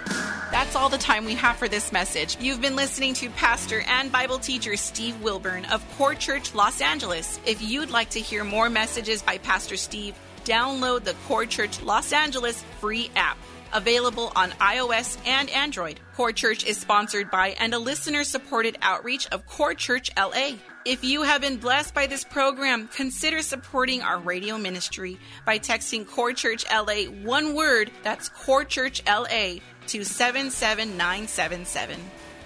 That's 0.52 0.76
all 0.76 0.88
the 0.88 0.96
time 0.96 1.24
we 1.24 1.34
have 1.34 1.56
for 1.56 1.68
this 1.68 1.90
message. 1.90 2.36
You've 2.40 2.60
been 2.60 2.76
listening 2.76 3.14
to 3.14 3.28
pastor 3.30 3.82
and 3.86 4.12
Bible 4.12 4.38
teacher 4.38 4.76
Steve 4.76 5.20
Wilburn 5.22 5.64
of 5.66 5.84
Core 5.96 6.14
Church 6.14 6.54
Los 6.54 6.80
Angeles. 6.80 7.40
If 7.44 7.60
you'd 7.60 7.90
like 7.90 8.10
to 8.10 8.20
hear 8.20 8.44
more 8.44 8.70
messages 8.70 9.22
by 9.22 9.38
Pastor 9.38 9.76
Steve, 9.76 10.14
download 10.44 11.02
the 11.02 11.14
Core 11.26 11.46
Church 11.46 11.82
Los 11.82 12.12
Angeles 12.12 12.62
free 12.80 13.10
app. 13.16 13.36
available 13.72 14.32
on 14.34 14.50
iOS 14.50 15.16
and 15.26 15.48
Android. 15.50 16.00
Core 16.16 16.32
Church 16.32 16.64
is 16.64 16.76
sponsored 16.76 17.30
by 17.30 17.50
and 17.60 17.72
a 17.72 17.78
listener 17.78 18.24
supported 18.24 18.76
outreach 18.82 19.28
of 19.28 19.46
Core 19.46 19.74
Church 19.74 20.10
LA. 20.16 20.56
If 20.86 21.04
you 21.04 21.24
have 21.24 21.42
been 21.42 21.58
blessed 21.58 21.92
by 21.92 22.06
this 22.06 22.24
program, 22.24 22.88
consider 22.88 23.42
supporting 23.42 24.00
our 24.00 24.18
radio 24.18 24.56
ministry 24.56 25.18
by 25.44 25.58
texting 25.58 26.06
Core 26.06 26.32
Church 26.32 26.64
LA 26.72 27.02
one 27.22 27.54
word, 27.54 27.90
that's 28.02 28.30
Core 28.30 28.64
Church 28.64 29.02
LA, 29.06 29.56
to 29.88 30.04
77977. 30.04 32.00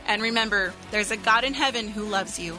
And 0.08 0.20
remember, 0.20 0.74
there's 0.90 1.12
a 1.12 1.16
God 1.16 1.44
in 1.44 1.54
heaven 1.54 1.86
who 1.86 2.06
loves 2.06 2.36
you. 2.36 2.58